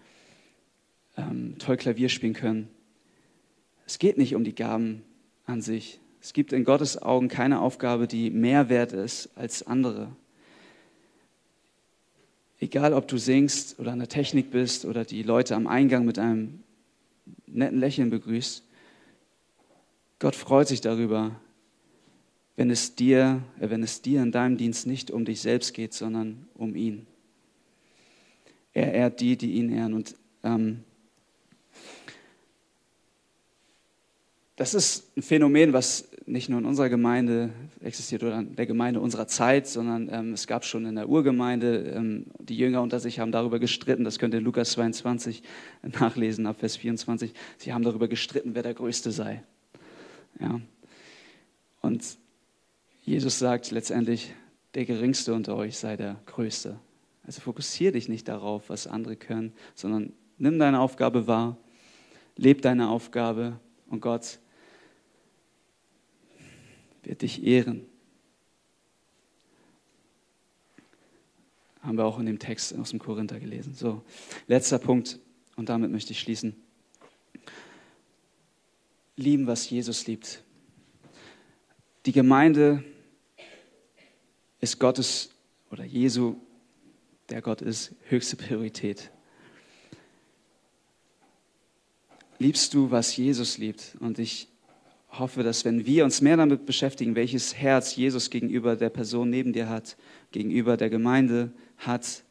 [1.16, 2.68] ähm, toll Klavier spielen können.
[3.86, 5.02] Es geht nicht um die Gaben
[5.46, 5.98] an sich.
[6.20, 10.14] Es gibt in Gottes Augen keine Aufgabe, die mehr wert ist als andere.
[12.60, 16.18] Egal, ob du singst oder an der Technik bist oder die Leute am Eingang mit
[16.18, 16.64] einem
[17.46, 18.64] netten Lächeln begrüßt,
[20.18, 21.40] Gott freut sich darüber,
[22.56, 25.94] wenn es dir, äh, wenn es dir in deinem Dienst nicht um dich selbst geht,
[25.94, 27.06] sondern um ihn.
[28.72, 29.94] Er ehrt die, die ihn ehren.
[29.94, 30.82] Und ähm,
[34.56, 37.50] das ist ein Phänomen, was nicht nur in unserer Gemeinde
[37.80, 41.92] existiert oder in der Gemeinde unserer Zeit, sondern ähm, es gab schon in der Urgemeinde,
[41.96, 45.42] ähm, die Jünger unter sich haben darüber gestritten, das könnt ihr in Lukas 22
[45.82, 49.42] nachlesen, ab Vers 24, sie haben darüber gestritten, wer der Größte sei.
[50.40, 50.60] Ja.
[51.80, 52.04] Und
[53.02, 54.34] Jesus sagt letztendlich,
[54.74, 56.78] der Geringste unter euch sei der Größte.
[57.26, 61.56] Also fokussiere dich nicht darauf, was andere können, sondern nimm deine Aufgabe wahr,
[62.36, 63.58] leb deine Aufgabe
[63.88, 64.38] und Gott
[67.02, 67.86] wird dich ehren.
[71.80, 73.74] Haben wir auch in dem Text aus dem Korinther gelesen.
[73.74, 74.02] So,
[74.46, 75.18] letzter Punkt
[75.56, 76.56] und damit möchte ich schließen.
[79.18, 80.42] lieben, was Jesus liebt.
[82.06, 82.84] Die Gemeinde
[84.60, 85.30] ist Gottes
[85.70, 86.36] oder Jesu,
[87.28, 89.10] der Gott ist, höchste Priorität.
[92.38, 93.96] Liebst du, was Jesus liebt?
[93.98, 94.48] Und ich
[95.10, 99.52] hoffe, dass wenn wir uns mehr damit beschäftigen, welches Herz Jesus gegenüber der Person neben
[99.52, 99.96] dir hat,
[100.32, 102.24] gegenüber der Gemeinde hat,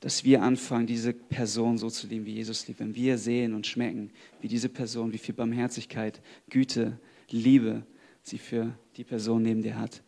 [0.00, 2.80] dass wir anfangen, diese Person so zu lieben, wie Jesus liebt.
[2.80, 6.98] Wenn wir sehen und schmecken, wie diese Person, wie viel Barmherzigkeit, Güte,
[7.28, 7.82] Liebe
[8.22, 10.02] sie für die Person neben dir hat,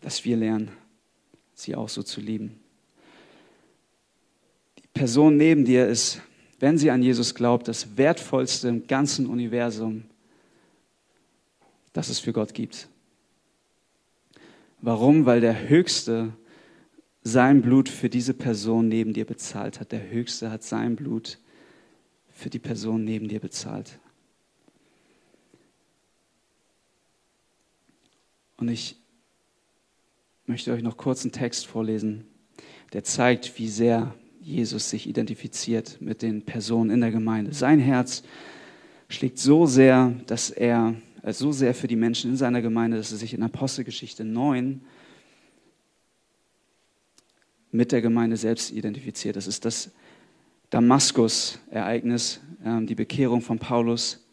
[0.00, 0.70] dass wir lernen,
[1.54, 2.58] sie auch so zu lieben.
[4.78, 6.20] Die Person neben dir ist,
[6.60, 10.04] wenn sie an Jesus glaubt, das wertvollste im ganzen Universum,
[11.94, 12.88] das es für Gott gibt.
[14.82, 15.24] Warum?
[15.24, 16.34] Weil der Höchste
[17.22, 19.92] sein Blut für diese Person neben dir bezahlt hat.
[19.92, 21.38] Der Höchste hat sein Blut
[22.30, 23.98] für die Person neben dir bezahlt.
[28.58, 28.96] Und ich
[30.46, 32.26] möchte euch noch kurz einen Text vorlesen,
[32.92, 37.54] der zeigt, wie sehr Jesus sich identifiziert mit den Personen in der Gemeinde.
[37.54, 38.22] Sein Herz
[39.08, 40.94] schlägt so sehr, dass er
[41.32, 44.82] so sehr für die Menschen in seiner Gemeinde, dass er sich in Apostelgeschichte 9
[47.72, 49.36] mit der Gemeinde selbst identifiziert.
[49.36, 49.90] Das ist das
[50.70, 54.24] Damaskus-Ereignis, ähm, die Bekehrung von Paulus.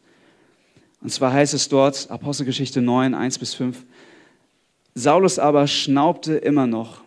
[1.01, 3.85] Und zwar heißt es dort, Apostelgeschichte 9, 1 bis 5,
[4.93, 7.01] Saulus aber schnaubte immer noch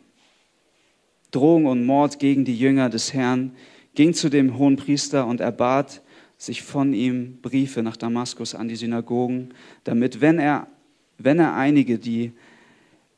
[1.31, 3.55] Drohung und Mord gegen die Jünger des Herrn,
[3.95, 6.01] ging zu dem hohen Priester und erbat
[6.47, 10.67] sich von ihm Briefe nach Damaskus an die Synagogen, damit, wenn er,
[11.19, 12.33] wenn er einige, die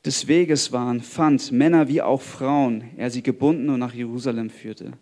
[0.05, 4.93] des Weges waren, fand, Männer wie auch Frauen, er sie gebunden und nach Jerusalem führte.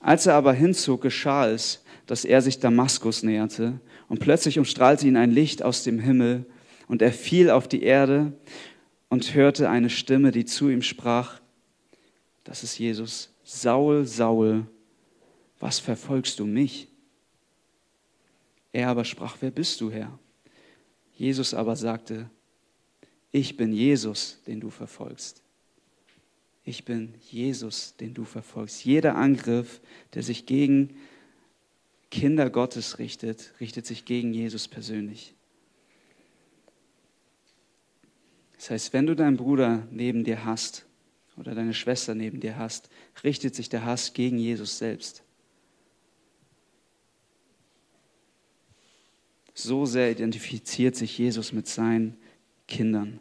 [0.00, 5.16] Als er aber hinzog, geschah es, dass er sich Damaskus näherte, und plötzlich umstrahlte ihn
[5.16, 6.46] ein Licht aus dem Himmel,
[6.88, 8.32] und er fiel auf die Erde
[9.08, 11.40] und hörte eine Stimme, die zu ihm sprach,
[12.42, 14.66] das ist Jesus, Saul, Saul,
[15.60, 16.89] was verfolgst du mich?
[18.72, 20.18] Er aber sprach, wer bist du, Herr?
[21.12, 22.30] Jesus aber sagte,
[23.32, 25.42] ich bin Jesus, den du verfolgst.
[26.64, 28.84] Ich bin Jesus, den du verfolgst.
[28.84, 29.80] Jeder Angriff,
[30.14, 30.96] der sich gegen
[32.10, 35.34] Kinder Gottes richtet, richtet sich gegen Jesus persönlich.
[38.56, 40.84] Das heißt, wenn du deinen Bruder neben dir hast
[41.36, 42.90] oder deine Schwester neben dir hast,
[43.24, 45.22] richtet sich der Hass gegen Jesus selbst.
[49.54, 52.16] So sehr identifiziert sich Jesus mit seinen
[52.66, 53.20] Kindern.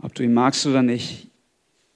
[0.00, 1.28] Ob du ihn magst oder nicht,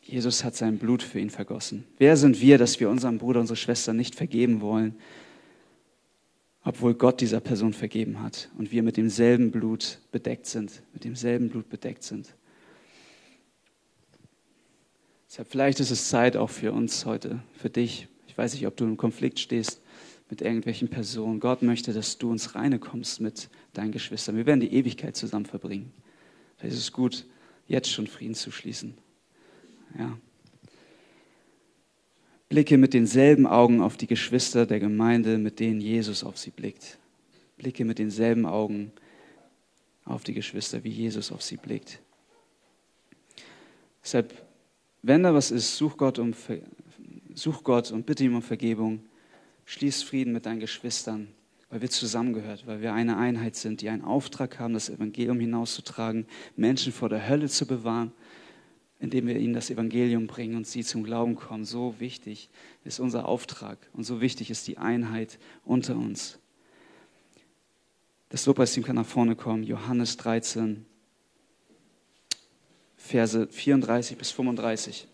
[0.02, 1.84] Jesus hat sein Blut für ihn vergossen.
[1.98, 4.96] Wer sind wir, dass wir unserem Bruder, unserer Schwester nicht vergeben wollen,
[6.64, 11.48] obwohl Gott dieser Person vergeben hat und wir mit demselben Blut bedeckt sind, mit demselben
[11.48, 12.34] Blut bedeckt sind.
[15.28, 18.08] Deshalb vielleicht ist es Zeit auch für uns heute, für dich.
[18.26, 19.81] Ich weiß nicht, ob du im Konflikt stehst
[20.32, 21.40] mit irgendwelchen Personen.
[21.40, 24.34] Gott möchte, dass du ins Reine kommst mit deinen Geschwistern.
[24.34, 25.92] Wir werden die Ewigkeit zusammen verbringen.
[26.56, 27.26] Vielleicht ist es gut,
[27.68, 28.94] jetzt schon Frieden zu schließen.
[29.98, 30.16] Ja.
[32.48, 36.96] Blicke mit denselben Augen auf die Geschwister der Gemeinde, mit denen Jesus auf sie blickt.
[37.58, 38.90] Blicke mit denselben Augen
[40.06, 42.00] auf die Geschwister, wie Jesus auf sie blickt.
[44.02, 44.32] Deshalb,
[45.02, 46.32] wenn da was ist, such Gott, um,
[47.34, 49.04] such Gott und bitte ihm um Vergebung.
[49.64, 51.28] Schließ Frieden mit deinen Geschwistern,
[51.70, 56.26] weil wir zusammengehört, weil wir eine Einheit sind, die einen Auftrag haben, das Evangelium hinauszutragen,
[56.56, 58.12] Menschen vor der Hölle zu bewahren,
[58.98, 61.64] indem wir ihnen das Evangelium bringen und sie zum Glauben kommen.
[61.64, 62.50] So wichtig
[62.84, 66.38] ist unser Auftrag und so wichtig ist die Einheit unter uns.
[68.28, 69.62] Das Lobpreisteam kann nach vorne kommen.
[69.62, 70.86] Johannes 13,
[72.96, 75.08] Verse 34 bis 35.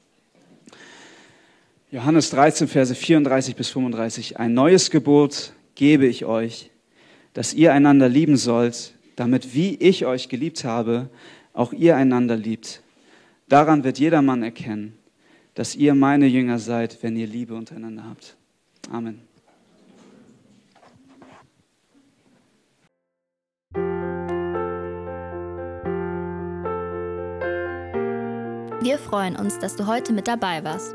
[1.90, 4.38] Johannes 13, Verse 34 bis 35.
[4.38, 6.70] Ein neues Gebot gebe ich euch,
[7.32, 11.08] dass ihr einander lieben sollt, damit wie ich euch geliebt habe,
[11.54, 12.82] auch ihr einander liebt.
[13.48, 14.98] Daran wird jedermann erkennen,
[15.54, 18.36] dass ihr meine Jünger seid, wenn ihr Liebe untereinander habt.
[18.90, 19.22] Amen.
[28.82, 30.94] Wir freuen uns, dass du heute mit dabei warst.